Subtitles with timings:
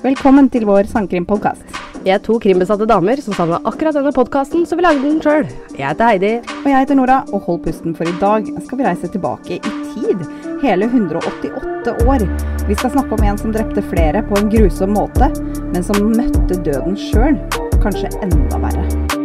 [0.00, 1.74] Velkommen til vår sangkrimpodkast.
[2.00, 5.44] Vi er to krimbesatte damer som savna akkurat denne podkasten, så vi lagde den sjøl.
[5.76, 6.30] Jeg heter Heidi.
[6.62, 9.74] Og jeg heter Nora, og hold pusten, for i dag skal vi reise tilbake i
[9.92, 10.24] tid.
[10.64, 12.24] Hele 188 år.
[12.64, 15.28] Vi skal snakke om en som drepte flere på en grusom måte,
[15.68, 17.36] men som møtte døden sjøl.
[17.84, 19.19] Kanskje enda verre.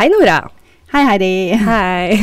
[0.00, 0.46] Hei, Nora.
[0.94, 1.26] Hei, Heidi.
[1.60, 2.14] Hei.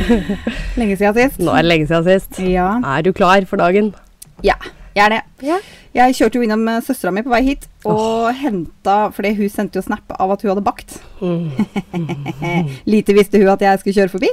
[0.80, 1.42] Lenge siden sist.
[1.44, 2.38] Nå er det lenge siden sist.
[2.40, 2.70] Ja.
[2.88, 3.90] Er du klar for dagen?
[4.40, 4.54] ja,
[4.96, 5.18] jeg er det.
[5.44, 5.58] Ja.
[5.92, 9.76] Jeg kjørte jo innom eh, søstera mi på vei hit, og henta Fordi hun sendte
[9.76, 10.96] jo snap av at hun hadde bakt.
[12.94, 14.32] Lite visste hun at jeg skulle kjøre forbi.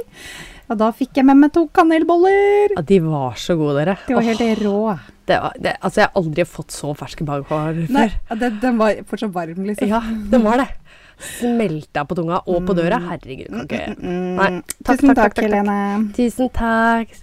[0.72, 2.78] Og da fikk jeg med meg to kanelboller.
[2.78, 4.00] Ja, de var så gode, dere.
[4.08, 4.98] De var helt oh, rå.
[5.28, 7.96] det var, det, altså, jeg har aldri fått så ferske bakvarer før.
[7.98, 9.90] Nei, den, den var fortsatt varm, liksom.
[9.90, 10.00] Ja,
[10.32, 10.70] den var det.
[11.20, 12.98] Smelta på tunga og på døra.
[13.10, 14.50] Herregud, kan ikke Mm, Nei,
[14.84, 15.44] takk, Tusen takk, takk, takk.
[15.44, 15.78] Helene.
[16.16, 17.18] Tusen takk.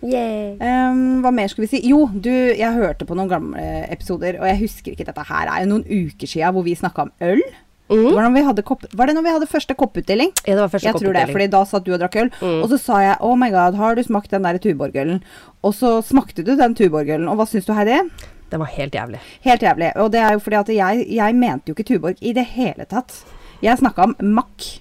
[0.00, 0.56] Yeah.
[0.64, 1.80] Um, hva mer skal vi si?
[1.90, 5.50] Jo, du, jeg hørte på noen gamle episoder, og jeg husker ikke dette her.
[5.50, 7.42] er jo noen uker siden hvor vi snakka om øl.
[7.90, 8.14] Det Mm.
[8.14, 10.30] var, hadde kopp, var det når vi hadde første kopputdeling?
[10.46, 12.28] Ja, det var første Jeg tror det, fordi da satt du og drakk øl.
[12.40, 12.62] Mm.
[12.62, 15.18] Og så sa jeg oh my god, har du smakt den der Tuborg-ølen?
[15.66, 17.98] Og så smakte du den Tuborg-ølen, og hva syns du, Heidi?
[18.50, 19.20] Det var helt jævlig.
[19.46, 19.90] Helt jævlig.
[20.02, 22.84] Og det er jo fordi at jeg, jeg mente jo ikke Tuborg i det hele
[22.90, 23.20] tatt.
[23.62, 24.80] Jeg snakka om Mack.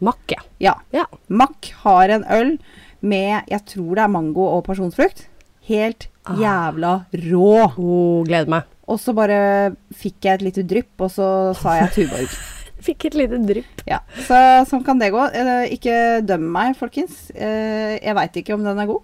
[0.00, 0.74] Mack, Ja.
[0.92, 1.04] Ja.
[1.28, 2.54] Mack har en øl
[3.02, 5.26] med jeg tror det er mango og pasjonsfrukt.
[5.68, 6.36] Helt Ah.
[6.36, 7.72] jævla rå.
[7.80, 8.62] Oh, gleder meg.
[8.86, 12.28] Og så bare fikk jeg et lite drypp, og så sa jeg Tuborg.
[12.84, 13.82] Fikk et lite drypp.
[13.88, 14.36] Ja, Så
[14.68, 15.20] sånn kan det gå.
[15.36, 17.30] Eh, Ikke døm meg, folkens.
[17.34, 19.02] Eh, Jeg veit ikke om den er god.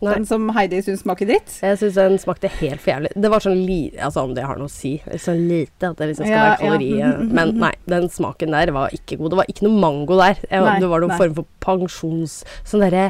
[0.00, 0.12] Nei.
[0.14, 1.56] Den som Heidi syns smaker dritt.
[1.58, 3.10] Jeg syns den smakte helt for jævlig.
[3.18, 4.92] Det var sånn lite Altså om det har noe å si.
[5.18, 6.90] Så lite at det liksom skal Ja, være kalori.
[7.00, 7.10] ja.
[7.40, 9.32] Men nei, den smaken der var ikke god.
[9.34, 10.38] Det var ikke noe mango der.
[10.46, 11.18] Jeg, det var noen nei.
[11.24, 12.38] form for pensjons...
[12.68, 13.08] Sånn derre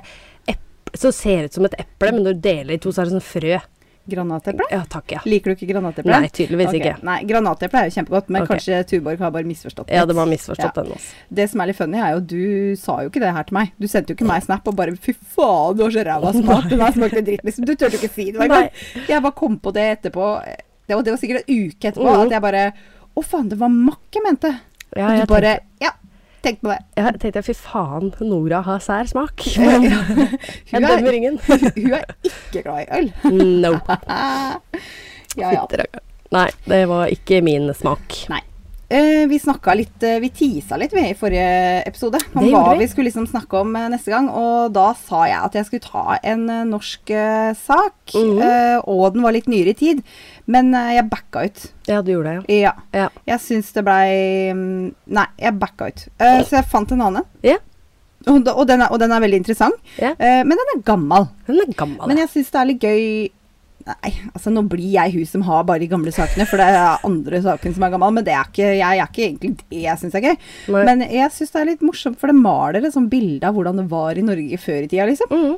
[0.96, 3.18] Så ser ut som et eple, men når du deler i to, så er det
[3.18, 3.58] sånn frø.
[4.08, 4.64] Granateple?
[4.70, 5.20] Ja, takk, ja.
[5.28, 6.12] Liker du ikke granateple?
[6.12, 6.80] Nei, tydeligvis okay.
[6.80, 7.04] ikke.
[7.04, 8.56] Nei, Granateple er jo kjempegodt, men okay.
[8.56, 9.98] kanskje Tuborg har bare misforstått det.
[9.98, 10.82] Ja, det de har misforstått Ja.
[10.82, 11.10] den også.
[11.40, 13.74] Det som er litt funny, er jo du sa jo ikke det her til meg.
[13.76, 16.70] Du sendte jo ikke meg snap og bare 'fy faen, du har så ræva smak'.
[16.72, 17.68] Den her smakte dritt, liksom.
[17.68, 18.70] Du turte ikke si det engang.
[19.08, 20.32] Jeg bare kom på det etterpå.
[20.88, 22.20] Det var, det var sikkert en uke etterpå mm.
[22.24, 22.72] at jeg bare
[23.18, 24.54] 'Å faen, det var makk jeg mente'.
[24.96, 25.92] Ja, og du bare 'Ja,
[26.48, 26.84] tenk på det'.
[26.96, 29.44] jeg tenkte fy faen, Nora har sær smak.
[29.60, 30.02] Men ja.
[30.08, 30.38] jeg
[30.72, 31.38] Hun er- dømmer ingen.
[31.48, 33.12] Hun er ikke glad i øl.
[33.62, 33.72] No.
[35.38, 35.64] ja, ja.
[36.32, 38.24] Nei, det var ikke min smak.
[38.28, 38.40] Nei.
[38.88, 42.78] Eh, vi snakka litt eh, Vi tisa litt i forrige episode om hva vi.
[42.80, 44.30] vi skulle liksom snakke om eh, neste gang.
[44.32, 47.12] Og da sa jeg at jeg skulle ta en norsk
[47.60, 48.14] sak.
[48.16, 50.00] Eh, og den var litt nyere i tid.
[50.48, 51.66] Men jeg backa ut.
[51.88, 52.72] Ja, du gjorde det, Ja.
[52.94, 53.04] ja.
[53.04, 53.08] ja.
[53.34, 56.06] Jeg syns det blei mm, Nei, jeg backa ut.
[56.16, 57.28] Eh, så jeg fant en annen.
[57.44, 57.60] Ja.
[58.26, 59.76] Og, og, den er, og den er veldig interessant.
[60.00, 60.14] Ja.
[60.16, 61.28] Eh, men den er gammel.
[61.46, 62.08] Den er gammel.
[62.08, 63.04] Men jeg syns det er litt gøy
[63.88, 67.04] Nei, altså nå blir jeg hun som har bare de gamle sakene, for det er
[67.08, 70.00] andre saken som er gammel, men det er ikke, jeg er ikke egentlig det jeg
[70.02, 70.34] syns er gøy.
[70.74, 70.82] Nei.
[70.90, 73.80] Men jeg syns det er litt morsomt, for det maler et sånt bilde av hvordan
[73.80, 75.32] det var i Norge før i tida, liksom.
[75.32, 75.56] Mm.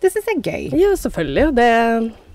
[0.00, 0.78] Det syns jeg er gøy.
[0.80, 1.46] Ja, selvfølgelig.
[1.56, 1.68] Det,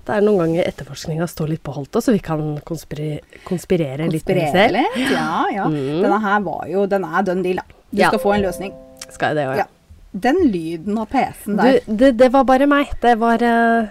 [0.08, 4.26] det er noen ganger etterforskninga står litt på holdt, så vi kan konspire, konspirere, litt.
[4.28, 5.12] med oss Konspirere selv.
[5.14, 5.68] Ja, ja.
[5.70, 6.02] Mm.
[6.06, 7.80] Denne her var jo Den er done deal, da.
[7.92, 8.08] Du Ja.
[8.14, 8.74] skal få en løsning.
[9.10, 9.66] Skal jeg det òg, Ja.
[9.66, 9.70] ja.
[10.14, 12.90] Den lyden av PC-en Du, der, det, det var bare meg.
[13.00, 13.88] Det var eh,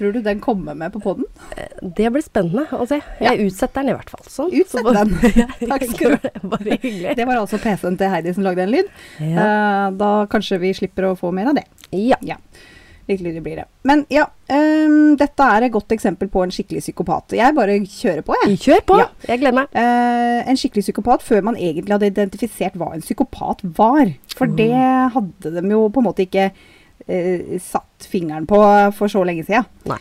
[0.00, 1.28] tror du den kommer med på poden?
[2.00, 2.98] Det blir spennende å se.
[3.22, 4.24] Jeg utsetter den i hvert fall.
[4.32, 4.50] Sånn.
[4.56, 5.14] Utsett Så- den.
[5.70, 6.20] Takk skal du ha.
[6.26, 6.42] det.
[6.56, 7.14] Bare hyggelig.
[7.20, 8.90] Det var altså PC-en til Heidi som lagde en lyd.
[9.20, 9.46] Ja.
[9.46, 11.68] Uh, da kanskje vi slipper å få mer av det.
[11.94, 12.18] ja.
[12.26, 12.40] Ja.
[13.10, 13.64] Litt lydig blir det.
[13.88, 14.22] Men ja,
[14.54, 17.32] um, dette er et godt eksempel på en skikkelig psykopat.
[17.34, 18.58] Jeg bare kjører på, jeg.
[18.62, 18.98] Kjør på.
[19.00, 19.06] Ja.
[19.32, 19.72] Jeg gleder meg.
[19.74, 24.12] Uh, en skikkelig psykopat før man egentlig hadde identifisert hva en psykopat var.
[24.36, 24.54] For Mm.
[24.60, 24.70] det
[25.16, 26.52] hadde de jo på en måte ikke
[27.10, 28.58] eh, satt fingeren på
[28.96, 29.68] for så lenge siden.
[29.90, 30.00] Nei.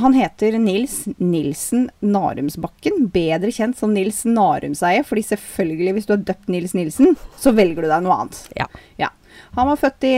[0.00, 6.22] Han heter Nils Nilsen Narumsbakken, bedre kjent som Nils Narumseie, fordi selvfølgelig hvis du har
[6.30, 8.38] døpt Nils Nilsen, så velger du deg noe annet.
[8.56, 9.10] Ja.
[9.58, 10.14] Han var født i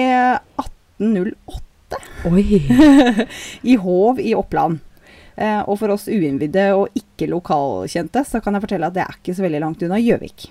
[0.62, 1.98] 1808
[2.30, 2.44] Oi.
[3.72, 4.78] i Hov i Oppland.
[5.34, 9.18] Eh, og for oss uinnvidde og ikke lokalkjente, så kan jeg fortelle at det er
[9.18, 10.46] ikke så veldig langt unna Gjøvik.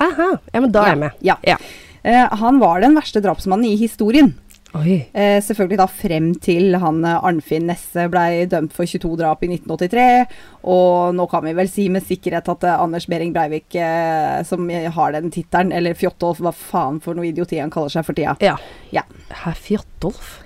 [0.00, 0.34] Aha.
[0.52, 1.24] Ja, men da er jeg med.
[1.24, 1.38] Ja.
[1.48, 1.56] Ja.
[2.02, 4.34] Eh, han var den verste drapsmannen i historien.
[4.78, 9.50] Eh, selvfølgelig da frem til han eh, Arnfinn Nesse blei dømt for 22 drap i
[9.50, 10.36] 1983.
[10.70, 14.68] Og nå kan vi vel si med sikkerhet at eh, Anders Behring Breivik, eh, som
[14.70, 18.36] har den tittelen, eller Fjotolf, hva faen for noe idioti han kaller seg for tida.
[18.44, 18.54] Ja.
[18.94, 19.02] Ja.
[19.42, 20.38] Herr Fjotolf?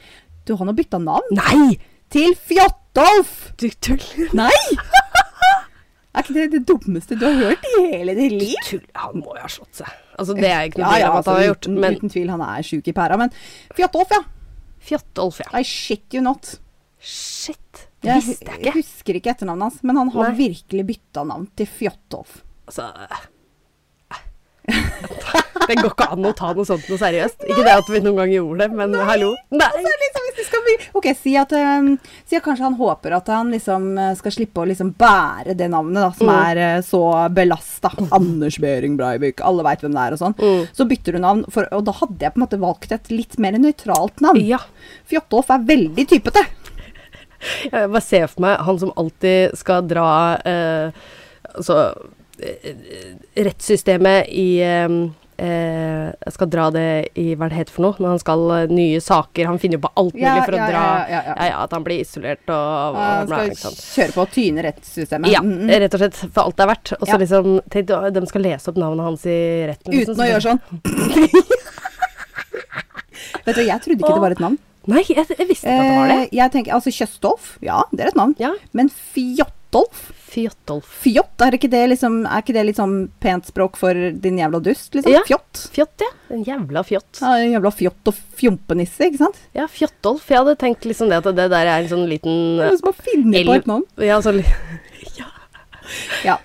[0.49, 1.77] Du, han har bytta navn Nei!
[2.13, 3.53] til Fjotolf!
[3.61, 4.33] Du tuller.
[4.37, 4.55] Nei!
[6.15, 8.55] Er ikke det det dummeste du har hørt i hele ditt liv?
[8.63, 8.91] Du tuller.
[9.03, 10.04] Han må jo ha slått seg.
[10.19, 11.65] Altså, det er ikke noe Ja, tvil ja, om at altså, han har gjort.
[11.67, 13.17] uten, Men uten tvil, han er sjuk i pæra.
[13.19, 13.31] Men
[13.75, 14.23] Fjotolf, ja.
[14.85, 15.49] Fjotolf, ja.
[15.59, 16.55] I shit you not.
[17.01, 17.89] Shit.
[18.05, 18.79] Det Jeg visste jeg ikke ikke.
[18.83, 20.37] husker ikke etternavnet hans, men han har Nei.
[20.39, 22.43] virkelig bytta navn til Fjotolf.
[22.69, 22.91] Altså
[25.69, 27.45] Det går ikke an å ta noe sånt noe seriøst.
[27.49, 29.31] Ikke det at vi noen gang gjorde det, men hallo.
[29.55, 29.69] Nei.
[29.69, 31.89] Altså, liksom, hvis det skal bli Ok, si at, eh,
[32.29, 35.69] si at kanskje han håper at han liksom eh, skal slippe å liksom bære det
[35.73, 36.35] navnet, da, som Mm.
[36.51, 37.01] er eh, så
[37.35, 37.91] belasta.
[38.15, 40.37] Anders Behring Breivik, alle veit hvem det er og sånn.
[40.39, 40.69] Mm.
[40.77, 43.39] Så bytter du navn, for, og da hadde jeg på en måte valgt et litt
[43.39, 44.41] mer nøytralt navn.
[44.45, 44.59] Ja.
[45.11, 46.45] Fjottolf er veldig typete.
[47.65, 50.07] Jeg bare ser for meg han som alltid skal dra
[50.49, 50.91] eh,
[51.55, 51.93] Altså
[53.37, 54.89] rettssystemet i eh,
[55.39, 56.87] eh, skal dra det
[57.21, 59.47] i hva det heter for noe, når han skal eh, nye saker.
[59.51, 61.85] Han finner jo på alt mulig Ja, for å ja, dra ja, ja, At han
[61.87, 62.55] blir isolert og,
[62.95, 63.81] og Han skal sant.
[63.97, 65.27] kjøre på og tyne rettssystemet.
[65.35, 65.71] Ja, Mm, mm.
[65.85, 66.89] rett og slett for alt det er verdt.
[67.01, 69.31] Og så liksom tenk, De skal lese opp navnet hans i
[69.69, 69.91] retten.
[69.93, 70.61] liksom, Uten å gjøre sånn.
[73.45, 74.57] Vet du, jeg trodde ikke det var et navn.
[74.89, 76.17] Nei, jeg, jeg visste ikke at det var det.
[76.21, 78.35] Eh, jeg tenker, altså Kjøstolf, ja, det er et navn.
[78.41, 78.51] Ja.
[78.77, 80.11] Men Fjotolf?
[80.35, 80.89] Fjotolf.
[81.05, 84.91] Fjott, er ikke det liksom Er ikke det sånn pent språk for din jævla dust,
[84.97, 85.13] liksom?
[85.15, 85.23] Ja.
[85.29, 85.63] Fjott.
[85.75, 86.11] Fjott, ja.
[86.35, 87.21] En jævla fjott.
[87.21, 89.39] Ja, en jævla fjott og fjompenisse, ikke sant?
[89.57, 90.27] Ja, Fjottolf.
[90.31, 92.97] Jeg hadde tenkt liksom det at det der er en sånn liten er som å
[92.99, 93.87] finne på et navn.
[94.03, 94.43] Ja, sånn
[95.21, 95.31] Ja.
[96.25, 96.39] Ja.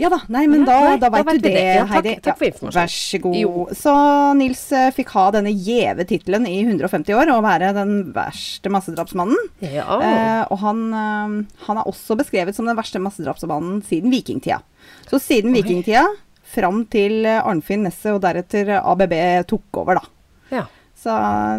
[0.00, 0.18] Ja da.
[0.34, 1.60] Nei, men da, nei, da da veit du det, det.
[1.76, 2.14] Ja, takk- Heidi.
[2.24, 2.80] takk for informasjon.
[2.80, 3.36] Vær så god.
[3.38, 3.66] Jo.
[3.78, 3.92] Så
[4.40, 9.38] Nils eh, fikk ha denne gjeve tittelen i 150 år og være den verste massedrapsmannen.
[9.62, 9.86] Ja.
[10.02, 14.60] Eh, og han, eh, han er også beskrevet som den verste massedrapsmannen siden vikingtida.
[15.06, 15.60] Så siden Oi.
[15.62, 16.06] vikingtida,
[16.54, 19.14] fram til eh, Arnfinn Nesset og deretter ABB
[19.50, 20.58] tok over, da.
[20.58, 20.66] ja.
[21.04, 21.12] Så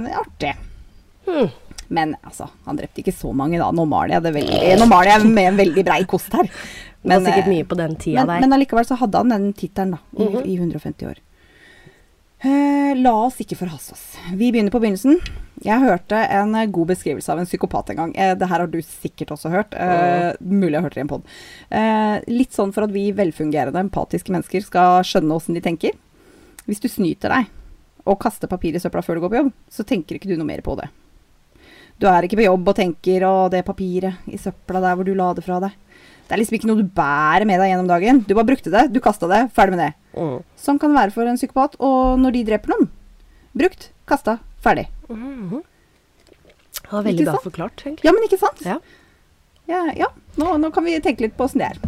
[0.03, 0.51] det er artig.
[1.27, 1.49] Hmm.
[1.93, 3.67] Men altså, han drepte ikke så mange, da.
[3.75, 6.49] Nå maler jeg det veldig Nå maler jeg med en veldig brei kost her.
[7.09, 8.39] Det var sikkert eh, mye på den tida men, der.
[8.41, 9.99] men allikevel så hadde han den tittelen, da.
[10.17, 10.45] i- -hmm.
[10.45, 11.17] I 150 år.
[12.45, 14.03] Eh, la oss ikke forhaste oss.
[14.33, 15.17] Vi begynner på begynnelsen.
[15.63, 18.15] Jeg hørte en eh, god beskrivelse av en psykopat en gang.
[18.15, 19.73] Eh, det her har du sikkert også hørt.
[19.73, 21.23] Eh, mulig jeg har hørt det i en pod.
[21.71, 25.91] Eh, litt sånn for at vi velfungerende, empatiske mennesker skal skjønne åssen de tenker.
[26.67, 27.45] Hvis du snyter deg
[28.05, 30.45] og kaster papir i søpla før du går på jobb, så tenker ikke du noe
[30.45, 30.89] mer på det.
[31.97, 35.13] Du er ikke på jobb og tenker 'å, det papiret i søpla der hvor du
[35.15, 35.71] la det fra deg'.
[36.25, 38.19] Det er liksom ikke noe du bærer med deg gjennom dagen.
[38.25, 39.91] Du bare brukte det, du kasta det, ferdig med det.
[40.17, 40.37] Mm.
[40.57, 41.77] Sånn kan det være for en psykopat.
[41.85, 42.91] Og når de dreper noen
[43.55, 44.89] Brukt, kasta, ferdig.
[45.07, 45.61] Mm.
[46.75, 48.03] Det var veldig bra forklart, egentlig.
[48.03, 48.65] Ja, men ikke sant?
[48.65, 48.81] Ja.
[49.69, 50.09] Ja, ja.
[50.35, 51.79] Nå, nå kan vi tenke litt på åssen det er.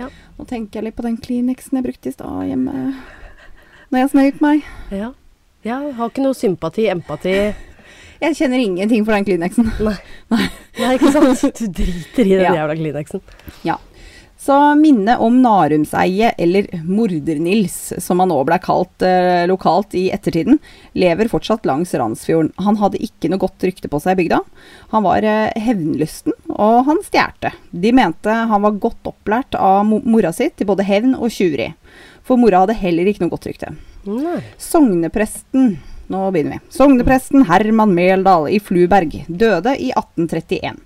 [0.00, 0.08] Ja.
[0.34, 2.88] Nå tenker jeg litt på den Kleenexen jeg brukte i stad hjemme.
[3.92, 4.66] Når jeg snøyt meg.
[4.90, 5.12] Ja.
[5.62, 7.36] Jeg Har ikke noe sympati, empati
[8.22, 9.70] Jeg kjenner ingenting for den Kleenexen.
[9.82, 9.96] Nei.
[10.80, 11.42] Nei, ikke sant?
[11.58, 12.52] Du driter i den Ja.
[12.62, 13.24] jævla Kleenexen.
[13.66, 13.78] Ja.
[14.42, 20.58] Så minnet om Narumseiet, eller Morder-Nils, som han nå ble kalt eh, lokalt i ettertiden,
[20.98, 22.50] lever fortsatt langs Randsfjorden.
[22.66, 24.40] Han hadde ikke noe godt rykte på seg i bygda.
[24.90, 27.52] Han var eh, hevnlysten, og han stjerte.
[27.70, 31.70] De mente han var godt opplært av mo mora si til både hevn og tjuveri.
[32.26, 33.76] For mora hadde heller ikke noe godt rykte.
[34.10, 34.40] Nei.
[34.58, 35.76] Sognepresten
[36.12, 36.76] Nå begynner vi.
[36.76, 40.80] Sognepresten Herman Meldal i Fluberg døde i 1831.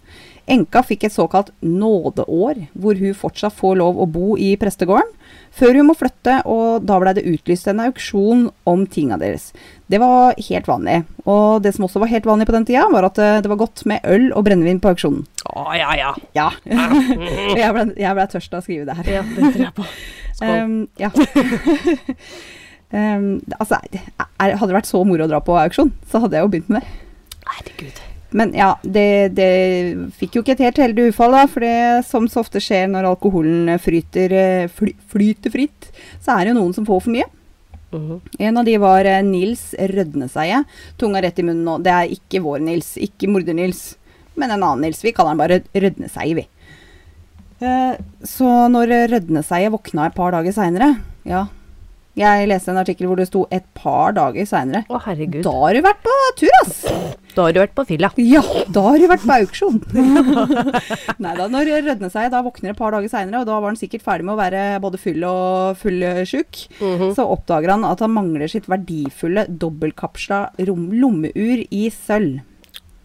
[0.46, 5.08] Enka fikk et såkalt nådeår, hvor hun fortsatt får lov å bo i prestegården,
[5.50, 9.48] før hun må flytte, og da ble det utlyst en auksjon om tinga deres.
[9.90, 11.00] Det var helt vanlig.
[11.26, 13.58] Og det som også var helt vanlig på den tida, var at eh, det var
[13.64, 15.24] godt med øl og brennevin på auksjonen.
[15.50, 16.12] Å, ja, ja.
[16.38, 16.46] Ja.
[17.58, 19.10] jeg ble, ble tørst av å skrive det her.
[19.18, 19.88] Ja, det tror jeg på.
[19.90, 19.94] Skål.
[20.46, 21.08] Um, ja.
[22.92, 23.80] um, altså,
[24.38, 26.84] hadde det vært så moro å dra på auksjon, så hadde jeg jo begynt med
[26.84, 27.00] det.
[27.46, 28.04] Herregud.
[28.36, 29.50] Men ja, det, det
[30.18, 31.44] fikk jo ikke et helt heldig ufall, da.
[31.48, 35.90] For det som så ofte skjer når alkoholen fryter, eh, fly, flyter fritt,
[36.20, 37.28] så er det jo noen som får for mye.
[37.94, 38.18] Mhm.
[38.48, 40.64] En av de var eh, Nils Rødneseie.
[40.98, 41.78] Tunga rett i munnen nå.
[41.86, 43.84] Det er ikke vår Nils, ikke morder-Nils,
[44.36, 45.04] men en annen Nils.
[45.06, 46.48] Vi kaller han bare Rødneseie, vi.
[47.64, 47.94] Eh,
[48.26, 50.90] så når Rødneseie våkna et par dager seinere
[51.24, 51.46] Ja,
[52.16, 54.86] jeg leste en artikkel hvor det sto 'et par dager seinere'.
[55.44, 56.84] Da har du vært på tur, ass!
[57.36, 58.10] Da har du vært på fylla.
[58.16, 58.40] Ja,
[58.72, 59.82] da har du vært på auksjon.
[61.20, 64.02] Nei da, når seg, da våkner et par dager seinere, og da var han sikkert
[64.02, 67.14] ferdig med å være både full og fullsjuk, Mhm.
[67.14, 72.40] så oppdager han at han mangler sitt verdifulle dobbeltkapsla lommeur i sølv.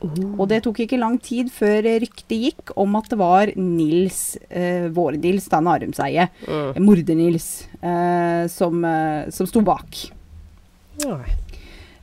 [0.01, 4.87] Og det tok ikke lang tid før ryktet gikk om at det var Nils, eh,
[4.89, 6.79] Våre-Nils, da Narumseie, Mm.
[6.87, 10.09] morder-Nils, eh, som, eh, som sto bak.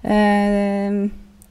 [0.04, 1.08] Eh,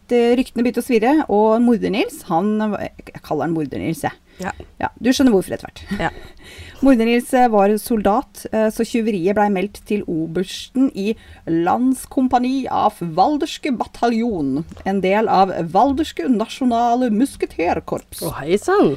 [0.08, 4.14] det, ryktene begynte å svirre, og Morder-Nils han, Jeg kaller han Morder-Nils, jeg.
[4.40, 4.52] Ja.
[4.80, 6.00] Ja, Du skjønner hvorfor etter hvert.
[6.00, 6.10] Ja.
[6.86, 11.16] Morder-Nils eh, var soldat, eh, så tyveriet blei meldt til obersten i
[11.50, 14.64] Landskompani av Valderske bataljon.
[14.86, 18.22] En del av Valderske nasjonale musketerkorps.
[18.28, 18.94] Å, hei sann.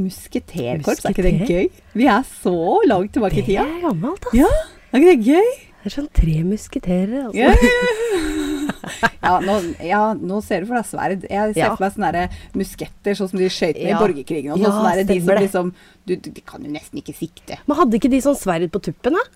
[0.00, 1.66] Musketerkorps, er ikke det gøy?
[1.98, 2.56] Vi er så
[2.88, 3.66] langt tilbake i tida.
[3.68, 4.40] Det er gammelt, altså.
[4.40, 4.52] Ja,
[4.90, 5.50] er ikke det gøy?
[5.80, 7.40] Det er sånn tre musketerer, altså.
[7.40, 8.48] Ja,
[9.26, 11.26] ja, nå, ja, nå ser du for deg sverd.
[11.30, 11.70] Jeg ser Ja.
[11.74, 13.96] for meg sånne der musketter, sånn som de skøyt med Ja.
[13.96, 14.52] i borgerkrigen.
[14.54, 15.74] Og Ja, sånn der, de som liksom
[16.06, 17.58] du, du, De kan jo nesten ikke sikte.
[17.66, 19.26] Men hadde ikke de sånn sverd på tuppen, da?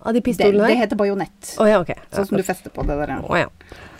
[0.00, 1.54] Av de pistolene det det heter bajonett.
[1.60, 1.92] Oh, ja, ok.
[2.10, 3.18] Sånn som du fester på det der.
[3.20, 3.38] ja.
[3.44, 3.48] Ja.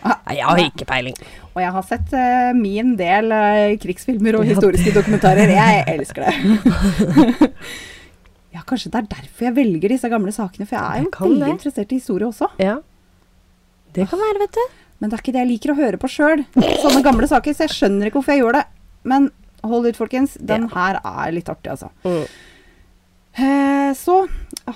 [0.02, 1.16] Ah, Nei, jeg har ikke peiling.
[1.52, 5.52] Og jeg har sett uh, min del uh, krigsfilmer og historiske dokumentarer.
[5.52, 7.50] Jeg elsker det.
[8.54, 11.52] ja, kanskje det er derfor jeg velger disse gamle sakene, for jeg er jo veldig
[11.52, 12.48] interessert i historie også.
[12.62, 12.78] Ja.
[13.96, 14.78] Det kan være, vet du.
[15.00, 16.44] Men det er ikke det jeg liker å høre på sjøl.
[16.82, 18.64] Sånne gamle saker, så jeg skjønner ikke hvorfor jeg gjør det.
[19.08, 19.30] Men
[19.64, 20.36] hold ut, folkens.
[20.36, 21.88] Den her er litt artig, altså.
[22.04, 22.24] Mm.
[23.40, 24.16] Eh, så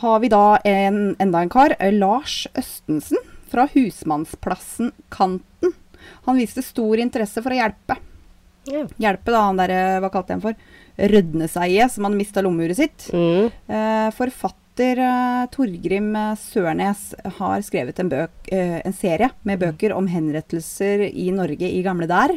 [0.01, 3.21] har vi da en, enda en kar, eh, Lars Østensen
[3.53, 5.75] fra Husmannsplassen Kanten.
[6.25, 7.99] Han viste stor interesse for å hjelpe.
[8.71, 8.87] Ja.
[9.01, 10.73] Hjelpe da han derre, hva kalte jeg ham for?
[10.95, 13.09] Rødneseie, som hadde mista lommeuret sitt.
[13.13, 13.51] Mm.
[13.69, 17.03] Eh, forfatter eh, Torgrim eh, Sørnes
[17.39, 22.09] har skrevet en, bøk, eh, en serie med bøker om henrettelser i Norge i gamle
[22.11, 22.37] der.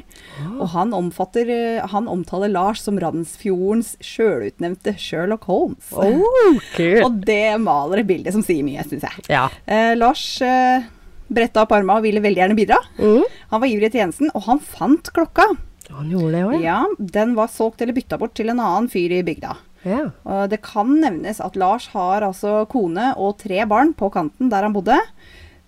[0.58, 1.50] Og han, omfatter,
[1.94, 5.94] han omtaler Lars som Randsfjordens sjølutnevnte Sherlock Holmes.
[5.94, 6.60] Oh.
[7.03, 9.27] Og det maler et bilde som sier mye, syns jeg.
[9.34, 9.48] Ja.
[9.65, 10.86] Eh, Lars eh,
[11.27, 12.82] bretta opp arma og ville veldig gjerne bidra.
[13.00, 13.24] Mm.
[13.53, 15.50] Han var ivrig i tjenesten, og han fant klokka.
[15.94, 16.58] Han gjorde det òg.
[16.63, 19.56] Ja, Den var solgt eller bytta bort til en annen fyr i bygda.
[19.86, 20.07] Ja.
[20.25, 24.65] Og det kan nevnes at Lars har altså kone og tre barn på kanten der
[24.65, 24.98] han bodde.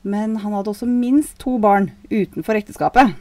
[0.02, 3.14] Men han hadde også minst to barn utenfor ekteskapet.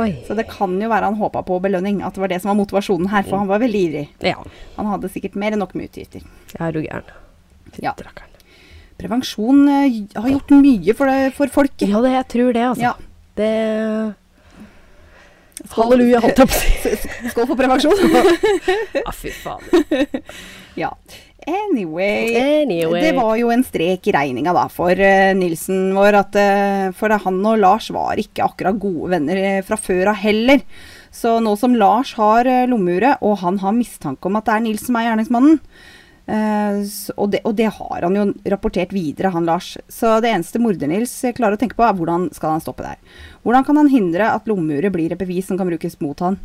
[0.00, 0.10] Oi.
[0.24, 2.00] Så det kan jo være han håpa på belønning.
[2.04, 4.04] At det var det som var motivasjonen her, for han var veldig ivrig.
[4.24, 4.38] Ja.
[4.78, 6.24] Han hadde sikkert mer enn nok med utgifter.
[6.58, 7.08] Er du gæren.
[7.82, 7.94] Ja.
[9.00, 11.88] Prevensjon eh, har gjort mye for, det, for folket.
[11.90, 12.92] Ja, det, jeg tror det, altså.
[12.92, 12.94] Ja.
[13.34, 13.50] Det.
[15.74, 17.12] Halleluja, holdt jeg på å si.
[17.32, 17.94] Skål for prevensjon.
[18.98, 19.62] Ja, fy faen.
[20.82, 20.90] ja.
[21.44, 23.02] Anyway, Anyway.
[23.04, 26.16] Det var jo en strek i regninga da for uh, Nilsen vår.
[26.22, 30.22] At, uh, for han og Lars var ikke akkurat gode venner eh, fra før av
[30.22, 30.64] heller.
[31.14, 34.64] Så nå som Lars har uh, lommeuret, og han har mistanke om at det er
[34.64, 35.60] Nils som er gjerningsmannen
[36.26, 36.78] eh,
[37.16, 39.76] og, det, og det har han jo rapportert videre, han Lars.
[39.88, 43.20] Så det eneste morder-Nils klarer å tenke på, er hvordan skal han stoppe det her.
[43.44, 46.38] Hvordan kan han hindre at lommeuret blir et bevis som kan brukes mot han?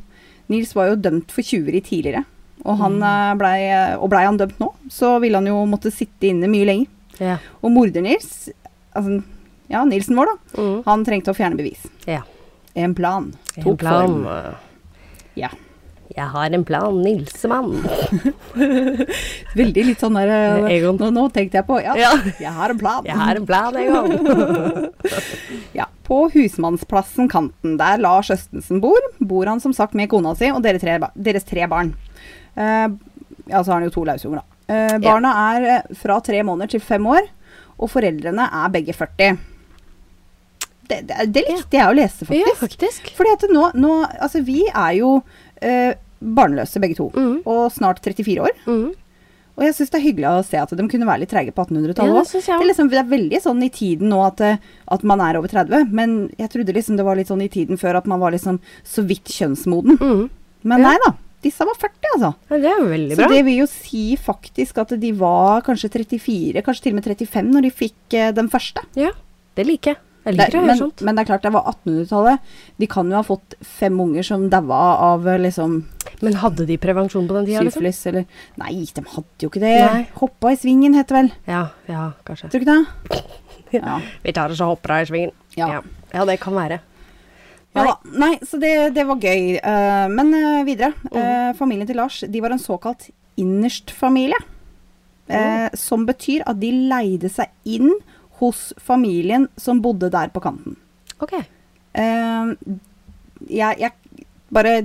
[0.50, 2.26] Nils var jo dømt for tjuveri tidligere.
[2.66, 3.60] Og, han, eh, blei,
[3.96, 6.88] og blei han dømt nå, så ville han jo måtte sitte inne mye lenger.
[7.20, 7.38] Ja.
[7.64, 8.50] Og morder-Nils,
[8.96, 9.22] altså,
[9.70, 10.84] ja, Nilsen vår, da, Mm.
[10.86, 11.86] han trengte å fjerne bevis.
[12.08, 12.22] ja.
[12.76, 13.34] En plan.
[13.58, 14.08] En Tok plan.
[14.08, 14.56] form.
[15.36, 15.50] Ja.
[16.20, 17.78] Jeg har en plan, Nilsemann.
[19.60, 20.32] Veldig litt sånn der
[20.68, 20.84] eh.
[20.84, 22.12] Nå, nå tenkte jeg på Ja, Ja.
[22.42, 23.06] jeg har en plan.
[23.08, 24.90] Jeg har en plan, Egon.
[25.80, 30.50] Ja, På Husmannsplassen Kanten, der Lars Østensen bor, bor han som sagt med kona si
[30.52, 31.94] og deres tre, deres tre barn.
[32.58, 32.90] Uh,
[33.48, 34.58] ja, så har han jo to lausunger, da.
[34.70, 37.30] Uh, barna er eh, fra tre måneder til fem år,
[37.80, 39.40] og foreldrene er begge 40.
[40.90, 42.50] Det, det, det likte jeg å lese, faktisk.
[42.50, 43.10] Ja, faktisk.
[43.18, 45.16] Fordi at nå, nå Altså, vi er jo
[45.62, 47.42] eh, barnløse begge to, Mm.
[47.46, 48.52] og snart 34 år.
[48.68, 48.94] Mm.
[49.60, 51.66] Og jeg syns det er hyggelig å se at de kunne være litt treige på
[51.68, 54.58] 1800-tallet Ja, det det, liksom, det er veldig sånn i tiden nå at, eh,
[54.88, 57.76] at man er over 30, men jeg trodde liksom det var litt sånn i tiden
[57.78, 59.98] før at man var liksom så vidt kjønnsmoden.
[60.00, 60.30] Mm.
[60.64, 60.88] Men Ja.
[60.90, 61.14] nei da.
[61.42, 62.36] Disse var 40, altså.
[62.52, 65.90] Ja, det er jo veldig Så det vil jo si faktisk at de var kanskje
[65.90, 68.84] 34, kanskje til og med 35 når de fikk eh, den første.
[68.96, 69.12] Ja,
[69.56, 69.98] det liker jeg.
[70.26, 71.02] Jeg Det, liker å men, høre sånt.
[71.02, 72.50] men det er klart, det var 1800-tallet.
[72.78, 74.80] De kan jo ha fått fem unger som daua
[75.14, 75.78] av eh, liksom
[76.22, 77.64] Men hadde de prevensjon på den tida?
[77.64, 77.86] Liksom?
[78.12, 78.26] eller
[78.60, 79.76] Nei, de hadde jo ikke det.
[79.80, 80.04] Nei.
[80.20, 81.32] Hoppa i svingen, heter det vel.
[81.48, 82.52] Ja, ja, kanskje.
[82.52, 83.24] Tror du ikke det?
[83.70, 84.00] Ja.
[84.24, 85.34] Vi tar oss og hopper av i svingen.
[85.54, 85.68] Ja.
[85.76, 85.82] Ja.
[86.10, 86.80] ja, det kan være.
[87.78, 87.92] Ja da.
[88.18, 89.60] Nei, så det, det var gøy.
[89.62, 90.96] Uh, men uh, videre.
[91.14, 94.40] Uh, familien til Lars de var en såkalt innerstfamilie.
[95.30, 97.92] Uh, Som betyr at de leide seg inn
[98.40, 100.78] hos familien som bodde der på kanten.
[101.20, 101.36] Ok.
[101.40, 102.54] Eh,
[103.50, 103.92] jeg, jeg
[104.50, 104.80] Bare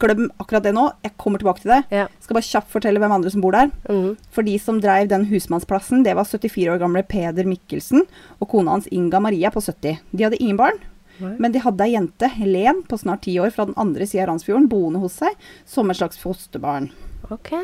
[0.00, 0.88] glem akkurat det nå.
[1.04, 1.80] Jeg kommer tilbake til det.
[1.94, 2.06] Ja.
[2.22, 3.70] Skal bare kjapt fortelle hvem andre som bor der.
[3.86, 4.16] Mm.
[4.34, 8.02] For de som dreiv den husmannsplassen, det var 74 år gamle Peder Mikkelsen
[8.40, 10.02] og kona hans Inga Maria på 70.
[10.10, 10.80] De hadde ingen barn,
[11.22, 11.34] Nei.
[11.38, 14.32] men de hadde ei jente, Helen, på snart ti år fra den andre sida av
[14.32, 16.90] Randsfjorden, boende hos seg som et slags fosterbarn.
[17.34, 17.54] Ok.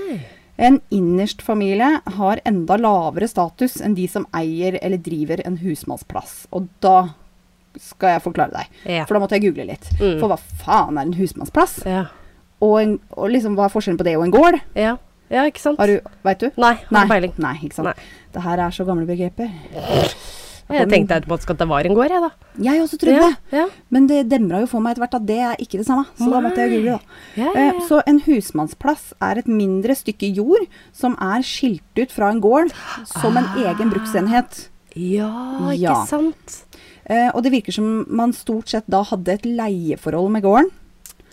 [0.61, 1.88] En innerstfamilie
[2.19, 6.43] har enda lavere status enn de som eier eller driver en husmannsplass.
[6.52, 7.14] Og da
[7.81, 8.81] skal jeg forklare deg.
[8.99, 9.07] Ja.
[9.09, 9.88] For da måtte jeg google litt.
[9.97, 10.19] Mm.
[10.21, 11.79] For hva faen er en husmannsplass?
[11.88, 12.02] Ja.
[12.61, 14.61] og, en, og liksom, hva er forskjellen på det og en gård?
[14.76, 14.97] Ja,
[15.33, 15.81] ja ikke sant?
[15.81, 16.50] Har du, vet du?
[16.61, 17.07] Nei, har Nei.
[17.09, 17.33] peiling.
[17.40, 17.95] Nei, ikke sant.
[17.95, 18.29] Nei.
[18.35, 19.49] Det her er så gamle begreper.
[20.78, 22.30] Jeg tenkte automatisk at det var en gård, jeg, da.
[22.62, 23.58] Jeg også trodde Ja, det.
[23.58, 23.66] ja.
[23.90, 26.06] Men det demra jo for meg etter hvert at det er ikke det samme.
[26.18, 27.42] Så da måtte jeg google, da.
[27.42, 27.80] Ja, Eh.
[27.88, 32.70] Så en husmannsplass er et mindre stykke jord som er skilt ut fra en gård
[33.04, 34.68] som en egen bruksenhet.
[34.94, 35.30] ja,
[35.72, 36.64] ikke sant?
[37.06, 40.70] Eh, og det virker som man stort sett da hadde et leieforhold med gården.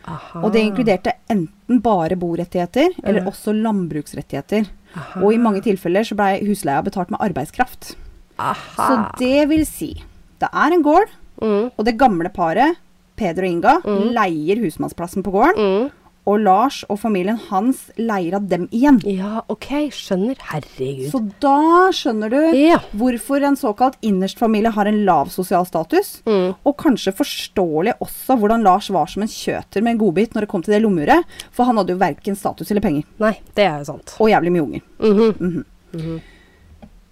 [0.07, 0.39] Aha.
[0.41, 4.67] Og det inkluderte enten bare borettigheter eller også landbruksrettigheter.
[4.95, 5.21] Aha.
[5.21, 7.95] Og i mange tilfeller så blei husleia betalt med arbeidskraft.
[8.37, 9.93] Så det vil si,
[10.39, 12.77] det er en gård, Mm, og det gamle paret,
[13.15, 14.11] Peder og Inga, Mm.
[14.13, 15.55] leier husmannsplassen på gården.
[15.85, 15.91] mm.
[16.27, 18.99] Og Lars og familien hans leier av dem igjen.
[19.05, 20.35] Ja, OK, skjønner.
[20.37, 21.09] Herregud.
[21.09, 22.79] Så da skjønner du ja.
[22.93, 26.21] hvorfor en såkalt innerstfamilie har en lav sosial status.
[26.25, 26.55] Mm.
[26.65, 30.49] Og kanskje forståelig også hvordan Lars var som en kjøter med en godbit når det
[30.49, 31.23] kom til det lommeuret.
[31.51, 33.03] For han hadde jo verken status eller penger.
[33.19, 34.17] Nei, det er jo sant.
[34.19, 34.81] Og jævlig mye unger.
[34.99, 35.37] Mhm.
[35.39, 35.65] Mhm.
[35.93, 36.21] Mhm.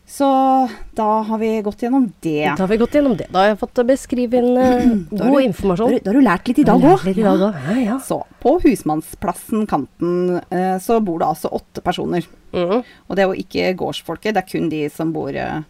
[0.07, 0.25] Så
[0.93, 2.45] da har vi gått gjennom det.
[2.45, 3.25] Da har vi gått gjennom det.
[3.33, 5.95] Da har jeg fått beskrive inn eh, Da god du- informasjon.
[5.95, 6.93] har da har du lært litt i dag òg.
[6.93, 7.49] også.
[7.65, 7.97] Ja, ja.
[8.05, 12.27] Så på Husmannsplassen Kanten uh, så bor det altså åtte personer.
[12.53, 12.83] Mm.
[12.85, 15.63] Og det er jo ikke gårdsfolket, det er kun de som bor uh,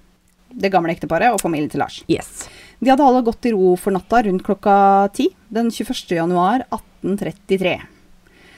[0.51, 2.03] Det gamle ekteparet og familien til Lars.
[2.11, 2.45] Yes.
[2.83, 4.75] De hadde alle gått i ro for natta rundt klokka
[5.15, 6.11] ti den 21.
[6.19, 7.77] januar 1833.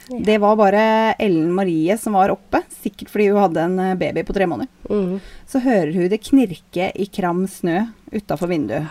[0.08, 0.18] Ja.
[0.24, 0.82] Det var bare
[1.20, 4.70] Ellen Marie som var oppe, sikkert fordi hun hadde en eh, baby på tre måneder.
[4.88, 5.18] Mm.
[5.48, 7.82] Så hører hun det knirke i kram snø
[8.14, 8.88] utafor vinduet.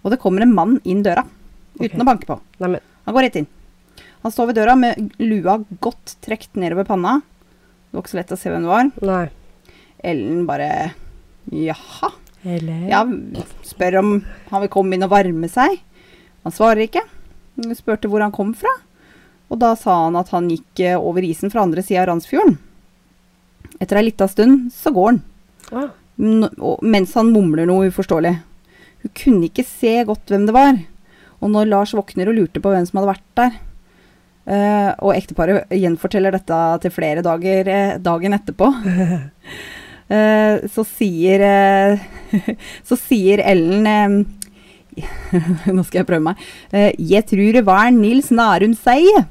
[0.00, 1.26] Og det kommer en mann inn døra,
[1.76, 2.00] uten okay.
[2.00, 2.38] å banke på.
[2.64, 3.50] Neimen, Han går rett inn.
[4.24, 7.18] Han står ved døra med lua godt trukket nedover panna.
[7.20, 8.92] Det var ikke så lett å se hvem det var.
[9.04, 9.24] nei.
[10.04, 10.68] Ellen bare
[11.52, 12.10] Jaha.
[12.44, 13.04] Eller Ja,
[13.64, 14.10] spør om
[14.50, 15.78] han vil komme inn og varme seg.
[16.44, 17.04] Han svarer ikke.
[17.56, 18.72] Hun spurte hvor han kom fra.
[19.52, 22.56] Og da sa han at han gikk eh, over isen fra andre sida av Randsfjorden.
[23.82, 25.22] Etter ei lita stund så går han,
[25.72, 25.88] Ah,
[26.84, 28.34] mens han mumler noe uforståelig.
[29.02, 30.76] Hun kunne ikke se godt hvem det var.
[31.40, 33.56] Og når Lars våkner og lurte på hvem som hadde vært der,
[34.44, 39.22] Uh, og ekteparet gjenforteller dette til flere dager eh, dagen etterpå, uh,
[40.74, 42.02] så sier uh,
[42.90, 43.86] Så sier Ellen
[45.72, 46.42] Nå skal jeg prøve meg.
[46.70, 49.24] 'Jeg tror det var Nils Nærum sier'.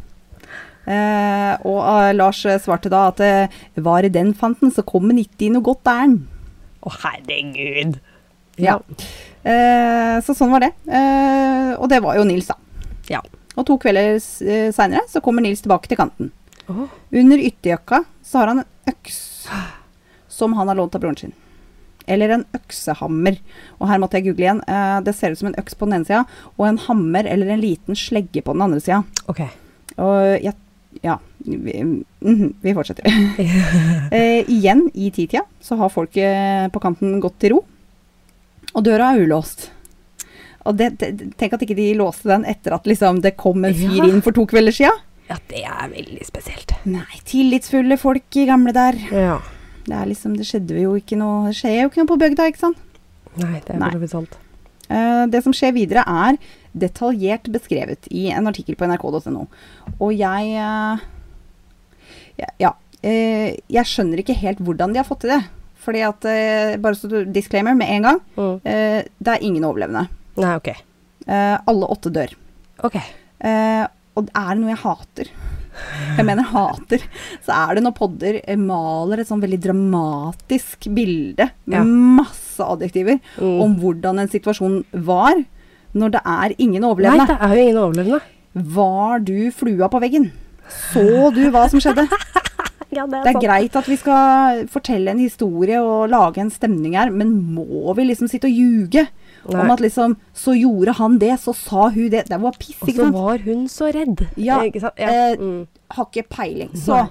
[0.83, 5.23] Eh, og eh, Lars svarte da at eh, 'var det den fanten, så kom den
[5.23, 6.25] ikke i noe godt ærend'.
[6.83, 7.99] Å, herregud.
[8.59, 8.79] Ja.
[9.43, 10.73] Eh, så sånn var det.
[10.87, 12.57] Eh, og det var jo Nils, da.
[13.09, 13.21] Ja.
[13.55, 16.31] Og to kvelder seinere så kommer Nils tilbake til kanten.
[16.67, 16.87] Oh.
[17.11, 19.47] Under ytterjakka så har han en øks
[20.33, 21.33] som han har lånt av broren sin.
[22.07, 23.37] Eller en øksehammer.
[23.79, 24.63] Og her måtte jeg google igjen.
[24.67, 26.23] Eh, det ser ut som en øks på den ene sida,
[26.57, 29.03] og en hammer eller en liten slegge på den andre sida.
[29.31, 29.51] Okay.
[30.01, 30.55] Og jeg
[31.01, 31.75] ja, vi,
[32.19, 33.07] mhm, vi fortsetter.
[34.11, 37.63] eh, igjen i titida så har folk eh, på kanten gått til ro,
[38.73, 39.69] og døra er ulåst.
[40.63, 43.75] Og det, det, tenk at ikke de låste den etter at liksom, det kom en
[43.75, 44.93] fyr inn for to kvelder sia.
[45.27, 46.71] Ja, det er veldig spesielt.
[46.87, 48.97] Nei, tillitsfulle folk i gamle der.
[49.11, 49.37] Ja.
[49.83, 52.47] Det er liksom, det skjedde jo ikke noe Det skjer jo ikke noe på bygda,
[52.51, 52.79] ikke sant?
[53.35, 54.37] Nei, det er for så vidt sant.
[54.93, 56.37] Eh, det som skjer videre, er
[56.73, 59.47] detaljert beskrevet i en artikkel på nrk.no.
[59.99, 61.03] Og jeg eh,
[62.59, 65.41] Ja, eh, jeg skjønner ikke helt hvordan de har fått til det.
[65.83, 68.19] Fordi at eh, Bare så du disclaimer med en gang.
[68.37, 68.55] Mm.
[68.63, 70.07] det er ingen overlevende.
[70.39, 70.71] Nei, OK.
[71.27, 72.33] Alle åtte dør.
[72.83, 72.95] OK.
[74.15, 75.29] Og er det noe jeg hater,
[76.17, 77.01] jeg mener hater,
[77.41, 81.83] så er det når podder maler et sånn veldig dramatisk bilde med Ja.
[81.83, 83.61] masse adjektiver Mm.
[83.63, 85.43] om hvordan en situasjon var
[85.93, 87.27] når det er ingen overlevende.
[87.27, 88.21] Nei, det er jo ingen overlevende.
[88.77, 90.31] Var du flua på veggen?
[90.93, 92.07] Så du hva som skjedde?
[92.93, 96.93] Ja, det Det er greit at vi skal fortelle en historie og lage en stemning
[96.93, 99.63] her, men må vi liksom sitte og ljuge Nei.
[99.63, 102.27] om at liksom Så gjorde han det, så sa hun det.
[102.29, 103.15] Det var piss, ikke sant?
[103.15, 104.25] Og så var hun så redd.
[104.37, 104.99] Ja, Ikke sant?
[105.01, 105.09] Ja.
[105.31, 105.67] eh, mm.
[105.97, 106.69] Har ikke peiling.
[106.77, 107.01] Så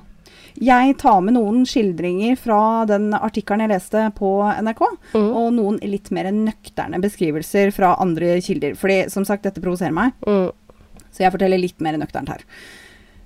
[0.60, 4.30] jeg tar med noen skildringer fra den artikkelen jeg leste på
[4.62, 4.82] NRK,
[5.14, 5.30] Mm.
[5.36, 8.74] og noen litt mer nøkterne beskrivelser fra andre kilder.
[8.76, 10.12] Fordi som sagt, dette provoserer meg.
[10.26, 10.50] Mm.
[11.12, 12.42] Så jeg forteller litt mer nøkternt her.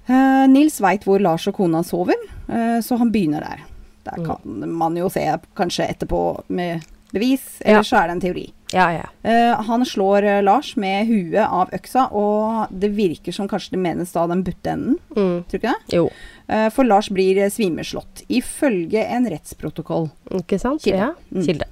[0.09, 2.15] Uh, Nils veit hvor Lars og kona sover,
[2.49, 3.65] uh, så han begynner der.
[4.05, 4.27] Der Mm.
[4.27, 5.21] kan man jo se
[5.57, 7.83] kanskje etterpå med bevis, eller Ja.
[7.83, 8.53] så er det en teori.
[8.75, 9.05] Ja, ja.
[9.23, 13.83] Uh, han slår eh, Lars med huet av øksa, og det virker som kanskje det
[13.85, 14.97] menes da den butte enden.
[15.15, 15.45] Mm.
[15.47, 15.95] Tror du ikke det?
[16.01, 16.09] Jo.
[16.51, 20.09] Uh, for Lars blir svimeslått, ifølge en rettsprotokoll.
[20.41, 20.83] Ikke sant?
[20.83, 20.99] Kilde.
[20.99, 21.13] Ja.
[21.31, 21.45] Mm.
[21.47, 21.69] Kilde.